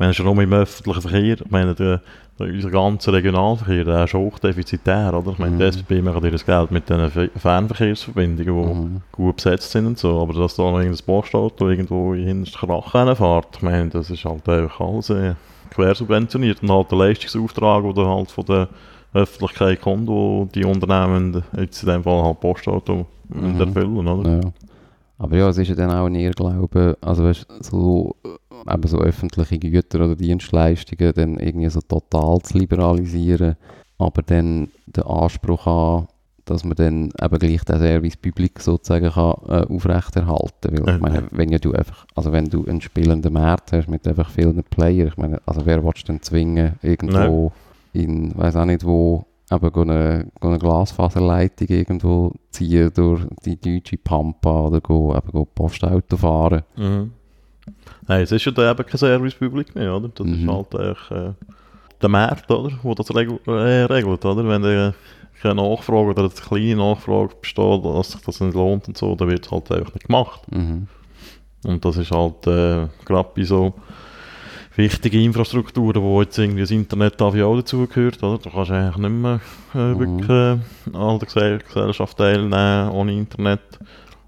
Meine, 0.00 0.14
schon 0.14 0.24
nur 0.24 0.42
im 0.42 0.52
öffentlichen 0.54 1.02
Verkehr, 1.02 1.34
ich 1.34 1.50
meine, 1.50 1.74
der, 1.74 2.00
der, 2.38 2.46
unser 2.46 2.70
ganzer 2.70 3.12
Regionalverkehr, 3.12 3.84
der 3.84 4.04
ist 4.04 4.14
hochdefizitär, 4.14 5.12
oder? 5.12 5.32
Ich 5.32 5.38
meine, 5.38 5.56
Mhm. 5.56 5.58
die 5.58 5.64
SBB 5.66 6.00
machen 6.02 6.22
dir 6.22 6.30
das 6.30 6.46
Geld 6.46 6.70
mit 6.70 6.88
den 6.88 7.10
Fe- 7.10 7.28
Fernverkehrsverbindungen, 7.36 8.64
die 8.74 8.80
Mhm. 8.94 9.02
gut 9.12 9.36
besetzt 9.36 9.70
sind 9.72 9.84
und 9.86 9.98
so, 9.98 10.18
aber 10.22 10.32
dass 10.32 10.56
da 10.56 10.62
noch 10.62 10.78
irgendein 10.78 11.04
Postauto 11.04 11.68
irgendwo 11.68 12.14
in 12.14 12.24
hintersten 12.24 12.66
Krach 12.66 12.92
fährt, 13.18 13.48
ich 13.56 13.62
meine, 13.62 13.90
das 13.90 14.08
ist 14.08 14.24
halt 14.24 14.48
einfach 14.48 14.80
alles 14.80 15.10
äh, 15.10 15.34
quersubventioniert 15.68 16.62
und 16.62 16.70
halt 16.70 16.90
der 16.90 16.96
Leistungsauftrag, 16.98 17.94
der 17.94 18.06
halt 18.06 18.30
von 18.30 18.44
der 18.46 18.68
Öffentlichkeit 19.12 19.82
kommt, 19.82 20.08
wo 20.08 20.48
die 20.54 20.64
Unternehmen, 20.64 21.42
jetzt 21.58 21.82
in 21.82 21.90
dem 21.90 22.02
Fall 22.04 22.22
halt 22.22 22.40
Postauto, 22.40 23.04
mhm. 23.28 23.60
erfüllen, 23.60 24.08
oder? 24.08 24.30
Ja. 24.30 24.40
Aber 25.20 25.36
ja, 25.36 25.50
es 25.50 25.58
ist 25.58 25.68
ja 25.68 25.74
dann 25.74 25.90
auch 25.90 26.06
ein 26.06 26.14
Irrglaube, 26.14 26.96
also 27.02 27.24
weißt, 27.24 27.46
so, 27.60 28.16
äh, 28.24 28.72
eben 28.74 28.88
so 28.88 28.98
öffentliche 28.98 29.58
Güter 29.58 29.98
oder 29.98 30.16
Dienstleistungen 30.16 31.12
dann 31.14 31.38
irgendwie 31.38 31.68
so 31.68 31.80
total 31.82 32.38
zu 32.40 32.56
liberalisieren, 32.56 33.56
aber 33.98 34.22
dann 34.22 34.68
den 34.86 35.02
Anspruch 35.04 35.66
haben, 35.66 36.06
dass 36.46 36.64
man 36.64 36.74
dann 36.74 37.10
eben 37.22 37.38
gleich 37.38 37.64
den 37.64 37.78
Service 37.78 38.16
Public 38.16 38.60
sozusagen 38.60 39.10
kann, 39.10 39.34
äh, 39.46 39.66
aufrechterhalten 39.68 40.72
Weil 40.72 40.78
ich 40.80 40.86
Ja. 40.86 40.98
meine, 40.98 41.28
wenn 41.32 41.50
ja 41.50 41.58
du 41.58 41.72
einfach, 41.72 42.06
also 42.14 42.32
wenn 42.32 42.46
du 42.48 42.64
einen 42.64 42.80
spielenden 42.80 43.34
Markt 43.34 43.72
hast 43.72 43.88
mit 43.88 44.08
einfach 44.08 44.30
vielen 44.30 44.64
Playern, 44.64 45.08
ich 45.08 45.18
meine, 45.18 45.38
also 45.44 45.66
wer 45.66 45.84
willst 45.84 46.08
du 46.08 46.12
denn 46.12 46.22
zwingen, 46.22 46.76
irgendwo 46.80 47.52
in, 47.92 48.32
weiß 48.38 48.56
auch 48.56 48.64
nicht 48.64 48.86
wo, 48.86 49.26
eben 49.50 49.74
eine, 49.90 50.26
eine 50.40 50.58
Glasfaserleitung 50.58 51.68
irgendwo 51.68 52.32
ziehen 52.50 52.90
durch 52.94 53.22
die 53.44 53.60
deutsche 53.60 53.96
Pampa 53.96 54.66
oder 54.66 54.80
go, 54.80 55.14
eben 55.16 55.30
go 55.32 55.44
Postauto 55.44 56.16
fahren. 56.16 56.62
Mhm. 56.76 57.12
Nein, 58.06 58.22
es 58.22 58.32
ist 58.32 58.44
ja 58.44 58.52
da 58.52 58.70
eben 58.70 58.86
kein 58.86 58.98
Servicepublik 58.98 59.74
mehr, 59.74 59.94
oder? 59.96 60.08
Das 60.08 60.26
Mhm. 60.26 60.34
ist 60.34 60.48
halt 60.48 60.74
eigentlich 60.74 61.10
äh, 61.10 61.32
der 62.02 62.08
Markt, 62.08 62.50
oder? 62.50 62.70
Wo 62.82 62.94
das 62.94 63.14
regel 63.14 63.38
äh, 63.46 63.84
regelt, 63.84 64.24
oder? 64.24 64.46
Wenn 64.48 64.64
äh, 64.64 64.92
keine 65.40 65.54
Nachfrage 65.56 66.10
oder 66.10 66.22
eine 66.22 66.30
kleine 66.30 66.76
Nachfrage 66.76 67.34
besteht, 67.40 67.84
dass 67.84 68.12
sich 68.12 68.20
das 68.22 68.40
nicht 68.40 68.54
lohnt 68.54 68.88
und 68.88 68.96
so, 68.96 69.14
dann 69.14 69.28
wird 69.28 69.46
es 69.46 69.50
halt 69.52 69.70
einfach 69.72 69.94
nicht 69.94 70.06
gemacht. 70.06 70.40
Mhm. 70.52 70.86
Und 71.64 71.84
das 71.84 71.96
ist 71.98 72.10
halt 72.10 72.46
äh, 72.46 72.88
gerade 73.04 73.28
bei 73.34 73.42
so 73.44 73.74
wichtige 74.76 75.20
Infrastrukturen, 75.20 76.02
wo 76.02 76.22
jetzt 76.22 76.38
irgendwie 76.38 76.60
das 76.62 76.70
Internet 76.70 77.20
auch 77.20 77.32
dazugehört, 77.34 78.22
oder? 78.22 78.38
Da 78.38 78.50
kannst 78.50 78.70
du 78.70 78.74
eigentlich 78.74 78.96
nicht 78.96 79.10
mehr 79.10 79.40
äh, 79.74 79.78
Mhm. 79.78 79.98
wirklich 79.98 80.28
äh, 80.30 80.96
an 80.96 81.18
der 81.18 81.26
Gesell 81.26 81.58
Gesellschaft 81.58 82.16
teilnehmen 82.16 82.90
ohne 82.90 83.12
Internet. 83.12 83.60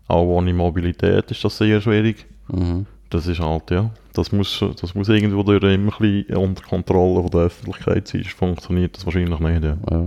Auch 0.09 0.25
ohne 0.25 0.53
Mobilität 0.53 1.31
ist 1.31 1.45
das 1.45 1.57
sehr 1.59 1.81
schwierig. 1.81 2.27
Mhm. 2.49 2.87
Das 3.11 3.27
ist 3.27 3.41
halt, 3.41 3.71
ja, 3.71 3.91
das 4.15 4.33
muss, 4.33 4.65
das 4.81 4.95
muss 4.95 5.09
irgendwo 5.09 5.43
durch 5.43 5.63
immer 5.63 5.93
ein 5.93 5.99
bisschen 5.99 6.37
unter 6.37 6.63
Kontrolle 6.65 7.21
von 7.23 7.31
der 7.31 7.41
Öffentlichkeit 7.43 8.09
sein, 8.09 8.25
funktioniert 8.25 8.97
das 8.97 9.05
wahrscheinlich 9.07 9.39
nicht, 9.39 9.65
ja. 9.65 9.77
Ja. 9.91 10.07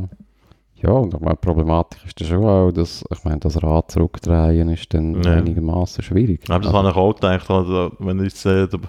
Ja, 0.86 0.92
und 0.92 1.14
ich 1.14 1.20
meine, 1.20 1.36
die 1.36 1.46
Problematik 1.46 2.06
ist 2.06 2.20
dann 2.22 2.28
schon 2.28 2.44
auch, 2.46 2.72
dass, 2.72 3.04
ich 3.12 3.24
meine, 3.24 3.40
das 3.40 3.62
Rad 3.64 3.90
zurückdrehen 3.92 4.70
ist 4.70 4.94
dann 4.94 5.24
Ja. 5.24 5.32
einigermaßen 5.32 6.04
schwierig. 6.04 6.42
Aber 6.48 6.60
das 6.60 6.68
Also, 6.68 6.78
habe 6.78 6.90
ich 6.90 6.96
auch 6.96 7.16
gedacht, 7.16 7.50
also, 7.50 7.92
wenn 7.98 8.24
jetzt 8.24 8.46
äh, 8.46 8.68
der 8.68 8.80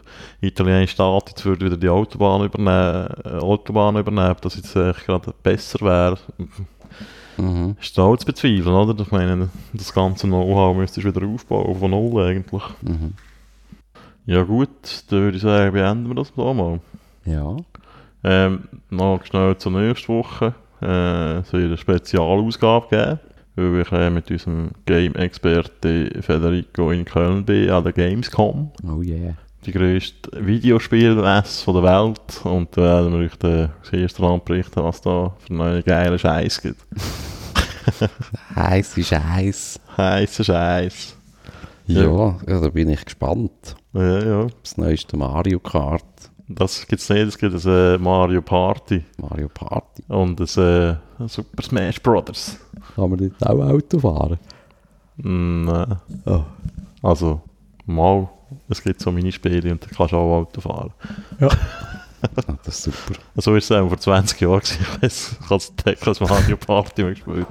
italienische 0.42 0.92
Staat 0.92 1.30
jetzt 1.30 1.44
würde 1.46 1.64
wieder 1.64 1.76
die 1.78 1.88
Autobahn 1.88 2.44
übernehmen, 2.44 3.08
äh, 3.24 3.38
Autobahn 3.38 3.96
übernehmen, 3.96 4.30
ob 4.30 4.42
das 4.42 4.56
jetzt 4.56 4.74
gerade 4.74 5.32
besser 5.42 5.80
wäre, 5.80 6.18
mhm. 7.38 7.76
ist 7.80 7.98
auch 7.98 8.16
zu 8.16 8.26
bezweifeln, 8.26 8.74
oder? 8.74 9.02
Ich 9.02 9.10
meine, 9.10 9.48
das 9.72 9.94
ganze 9.94 10.26
Know-how 10.26 10.76
müsstest 10.76 11.06
du 11.06 11.14
wieder 11.14 11.26
aufbauen, 11.26 11.74
von 11.76 11.90
null 11.90 12.22
eigentlich. 12.22 12.62
Mhm. 12.82 13.14
Ja 14.26 14.42
gut, 14.42 14.68
dann 15.08 15.20
würde 15.20 15.36
ich 15.36 15.42
sagen, 15.42 15.72
beenden 15.72 16.08
wir 16.08 16.14
das 16.16 16.32
da 16.34 16.52
mal. 16.52 16.80
Ja. 17.24 17.56
Ähm, 18.24 18.64
noch 18.90 19.24
schnell 19.24 19.56
zur 19.56 19.72
nächsten 19.72 20.12
Woche. 20.12 20.54
Äh, 20.80 20.86
wird 20.86 21.54
eine 21.54 21.76
Spezialausgabe 21.76 22.88
geben, 22.88 23.20
weil 23.56 23.80
ich 23.80 23.92
äh, 23.92 24.10
mit 24.10 24.30
unserem 24.30 24.70
Game-Experte 24.84 26.10
Federico 26.20 26.90
in 26.90 27.04
Köln 27.04 27.44
bin, 27.44 27.70
an 27.70 27.84
der 27.84 27.92
Gamescom. 27.92 28.70
Oh 28.84 29.02
yeah. 29.02 29.34
Die 29.64 29.72
grösste 29.72 30.30
Videospielmesse 30.46 31.72
der 31.72 31.82
Welt. 31.82 32.44
Und 32.44 32.76
da 32.76 32.82
werden 32.82 33.12
wir 33.12 33.26
euch 33.26 33.36
dann 33.36 33.72
das 33.82 33.92
erste 33.92 34.22
Mal 34.22 34.38
berichten, 34.38 34.82
was 34.82 35.00
da 35.00 35.34
für 35.38 35.52
einen 35.52 35.82
geilen 35.82 36.18
Scheiß 36.18 36.62
gibt. 36.62 36.86
Heiß 38.54 38.98
ist 38.98 39.12
heiß. 39.12 39.80
Heißer 39.96 40.44
Scheiß. 40.44 41.16
Ja. 41.86 42.02
Ja. 42.02 42.36
ja, 42.48 42.60
da 42.60 42.68
bin 42.68 42.90
ich 42.90 43.04
gespannt. 43.04 43.76
Ja, 43.92 44.24
ja. 44.24 44.46
Das 44.62 44.76
neueste 44.76 45.16
Mario 45.16 45.60
Kart. 45.60 46.04
Das 46.48 46.86
gibt 46.86 47.02
es 47.02 47.08
nicht, 47.08 47.26
es 47.26 47.38
gibt 47.38 47.54
ein 47.54 47.70
äh, 47.70 47.98
Mario 47.98 48.40
Party 48.40 49.04
Mario 49.18 49.48
Party. 49.48 50.02
und 50.08 50.38
ein 50.40 50.44
äh, 50.62 51.26
Super 51.28 51.62
Smash 51.62 52.00
Brothers. 52.02 52.56
Kann 52.94 53.10
man 53.10 53.18
dort 53.18 53.46
auch 53.50 53.68
Auto 53.68 53.98
fahren? 53.98 54.38
Mm, 55.16 55.64
Nein. 55.64 55.96
Oh. 56.26 56.44
Also, 57.02 57.40
mal, 57.84 58.28
es 58.68 58.82
gibt 58.82 59.00
so 59.00 59.10
Minispiele 59.10 59.72
und 59.72 59.82
da 59.82 59.88
kannst 59.94 60.12
du 60.12 60.16
auch 60.16 60.40
Auto 60.40 60.60
fahren. 60.60 60.92
Ah, 62.48 62.56
das 62.64 62.78
ist 62.78 62.82
super. 62.84 63.20
So 63.36 63.54
ist 63.54 63.66
es 63.70 63.72
auch 63.72 63.86
vor 63.86 63.98
20 63.98 64.40
Jahren. 64.40 64.62
Ich 64.64 65.02
weiss, 65.02 65.36
ich 65.38 65.50
habe 65.50 65.96
das 66.04 66.20
Mario 66.20 66.56
Party 66.56 67.02
mal 67.02 67.14
gespielt. 67.14 67.46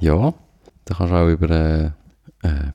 Ja, 0.00 0.34
da 0.84 0.94
kannst 0.94 1.12
du 1.12 1.16
auch 1.16 1.28
über 1.28 1.48
äh, 1.48 1.84
äh, 2.42 2.72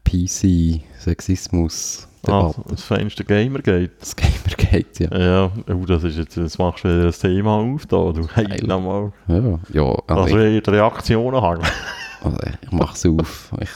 PC-Sexismus 2.26 2.58
Ah, 2.58 2.70
das 2.70 2.84
feinste 2.84 3.24
Gamergate. 3.24 3.92
Das 4.00 4.16
Gamergate, 4.16 5.04
ja. 5.04 5.18
Ja, 5.18 5.52
oh, 5.74 5.86
das 5.86 6.04
ist 6.04 6.18
jetzt, 6.18 6.36
jetzt 6.36 6.60
machst 6.60 6.84
du 6.84 6.90
wieder 6.90 7.04
das 7.04 7.20
Thema 7.20 7.58
auf 7.58 7.86
da, 7.86 8.12
du 8.12 8.28
hey, 8.34 8.46
Geil. 8.46 8.64
nochmal. 8.66 9.12
Ja, 9.28 9.60
ja 9.74 9.84
also 9.84 10.04
Also, 10.08 10.38
ich, 10.40 10.64
die 10.64 10.70
Reaktionen 10.70 11.42
haben. 11.42 11.62
also 12.24 12.38
ich 12.62 12.72
mache 12.72 12.94
es 12.94 13.06
auf. 13.06 13.52
Ich, 13.62 13.70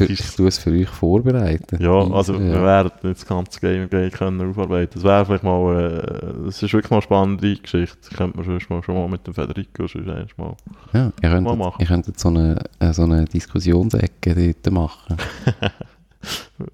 ich, 0.00 0.36
tue 0.36 0.48
es 0.48 0.58
für, 0.58 0.70
euch 0.70 0.88
vorbereiten. 0.88 1.82
Ja, 1.82 1.92
also 2.12 2.38
wir 2.38 2.46
ja. 2.46 2.62
werden 2.62 2.90
nicht 3.02 3.20
das 3.20 3.26
ganze 3.26 3.60
Gamergate 3.60 4.10
können 4.10 4.50
aufarbeiten. 4.50 4.92
Das 4.94 5.04
wäre 5.04 5.26
vielleicht 5.26 5.44
mal, 5.44 5.76
äh, 5.76 6.44
das 6.46 6.62
ist 6.62 6.72
wirklich 6.72 6.90
mal 6.90 6.96
eine 6.96 7.02
spannende 7.02 7.56
Geschichte. 7.56 7.96
Das 8.00 8.16
könnte 8.16 8.38
man 8.38 8.46
sonst 8.46 8.70
mal, 8.70 8.82
schon 8.82 8.94
mal 8.94 9.08
mit 9.08 9.26
dem 9.26 9.34
Federico 9.34 9.86
sonst 9.86 10.06
mal. 10.38 10.56
Ja, 10.94 11.12
ihr 11.22 11.28
Mal 11.28 11.34
könntet, 11.34 11.58
machen. 11.58 11.76
ihr 11.78 11.86
könntet 11.86 12.18
so 12.18 12.28
eine, 12.28 12.64
äh, 12.78 12.92
so 12.92 13.02
eine 13.02 13.26
Diskussionsecke 13.26 14.54
dort 14.62 14.72
machen. 14.72 15.16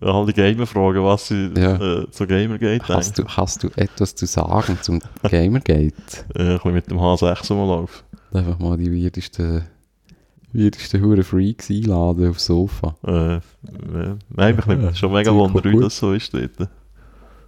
All 0.01 0.27
die 0.27 0.33
Gamer 0.33 0.67
fragen, 0.67 1.05
was 1.05 1.29
sie 1.29 1.51
Ja. 1.57 1.77
äh, 1.77 2.11
zu 2.11 2.27
Gamergate 2.27 2.89
Hast 2.89 3.17
du, 3.19 3.23
denken. 3.23 3.37
hast 3.37 3.63
du 3.63 3.69
etwas 3.77 4.15
zu 4.17 4.27
sagen 4.27 4.79
zum 4.83 5.01
Gamergate? 5.23 5.93
Äh, 6.35 6.43
ein 6.43 6.53
bisschen 6.55 6.73
mit 6.75 6.91
dem 6.91 6.99
H6 6.99 7.53
rumlaufen. 7.53 8.05
Einfach 8.33 8.59
mal 8.59 8.77
die 8.77 8.91
weirdesten, 8.93 9.63
weirdesten 10.53 11.01
Hure 11.03 11.23
Freaks 11.23 11.71
einladen 11.71 12.29
aufs 12.31 12.47
Sofa. 12.47 12.97
Äh, 13.07 13.37
äh, 13.37 13.41
nein, 14.31 14.57
ich 14.59 14.67
nehme 14.67 14.95
schon 14.95 15.13
mega 15.13 15.31
Zeug 15.31 15.39
Wunder, 15.39 15.53
kommt 15.53 15.65
wie 15.67 15.73
gut. 15.73 15.85
das 15.85 15.97
so 15.99 16.13
ist 16.13 16.35
dort. 16.35 16.69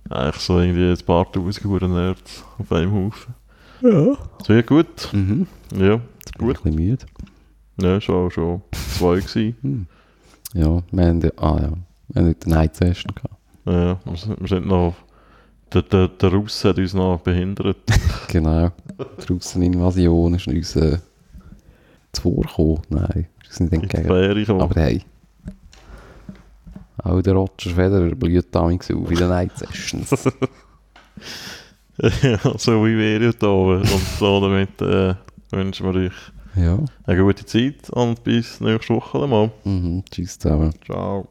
Eigentlich 0.09 0.37
so 0.43 0.61
irgendwie 0.61 0.91
ein 0.91 1.05
paar 1.05 1.31
tausend 1.33 1.65
Huren 1.67 1.93
Nerds 1.93 2.45
auf 2.59 2.71
einem 2.73 2.93
Haufen. 2.93 3.35
Ja. 3.83 4.17
Sehr 4.47 4.63
gut. 4.63 5.13
Mhm. 5.13 5.47
Ja, 5.75 5.97
bin 5.97 6.01
ich 6.31 6.39
Gut. 6.39 6.57
ein 6.59 6.63
bisschen 6.63 6.75
müde. 6.77 7.07
ja 7.83 8.01
schon, 8.01 8.31
schon 8.31 8.63
zwei 8.99 9.17
gewesen. 9.17 9.57
Hm. 9.63 9.87
Ja, 10.55 10.83
wir 10.91 11.05
haben, 11.07 11.21
ja- 11.21 11.31
ah 11.37 11.59
ja, 11.61 11.73
eine 12.15 12.35
Night 12.47 12.77
Session 12.77 13.15
gehabt. 13.15 13.35
Ja, 13.67 13.99
wir 14.05 14.17
sind, 14.17 14.41
wir 14.41 14.49
sind 14.49 14.67
noch... 14.67 14.95
Der, 15.73 15.83
der, 15.83 16.09
der 16.09 16.33
Russ 16.33 16.65
hat 16.65 16.79
uns 16.79 16.95
noch 16.95 17.21
behindert. 17.21 17.77
Genau. 18.29 18.71
Die 18.99 19.33
Russeninvasion 19.33 20.35
ist 20.35 20.47
uns 20.47 20.77
äh, 20.77 20.99
zuvorgekommen. 22.13 22.83
Nein, 22.91 23.27
sind 23.49 23.73
nicht 23.73 23.95
entgegen. 23.95 24.61
Aber 24.61 24.81
hey, 24.81 25.03
auch 27.03 27.23
der 27.23 27.35
Roger 27.35 27.71
Federer 27.71 28.15
blüht 28.15 28.55
damals 28.55 28.91
auf 28.91 29.11
in 29.11 29.17
den 29.17 29.29
Night 29.29 29.57
Sessions. 29.57 30.11
ja, 32.23 32.39
so 32.59 32.85
wie 32.85 32.97
wir 32.97 33.19
hier 33.19 33.49
oben. 33.49 33.81
Und 33.81 33.89
so 34.19 34.41
damit 34.41 34.81
äh, 34.83 35.15
wünschen 35.51 35.87
wir 35.87 35.95
euch 36.07 36.13
ja. 36.57 36.79
eine 37.05 37.23
gute 37.23 37.45
Zeit 37.45 37.89
und 37.91 38.23
bis 38.25 38.61
nächste 38.61 38.95
Woche 38.95 39.27
mal. 39.27 39.51
Mhm. 39.65 40.05
Tschüss 40.11 40.39
zusammen. 40.39 40.73
Ciao. 40.85 41.29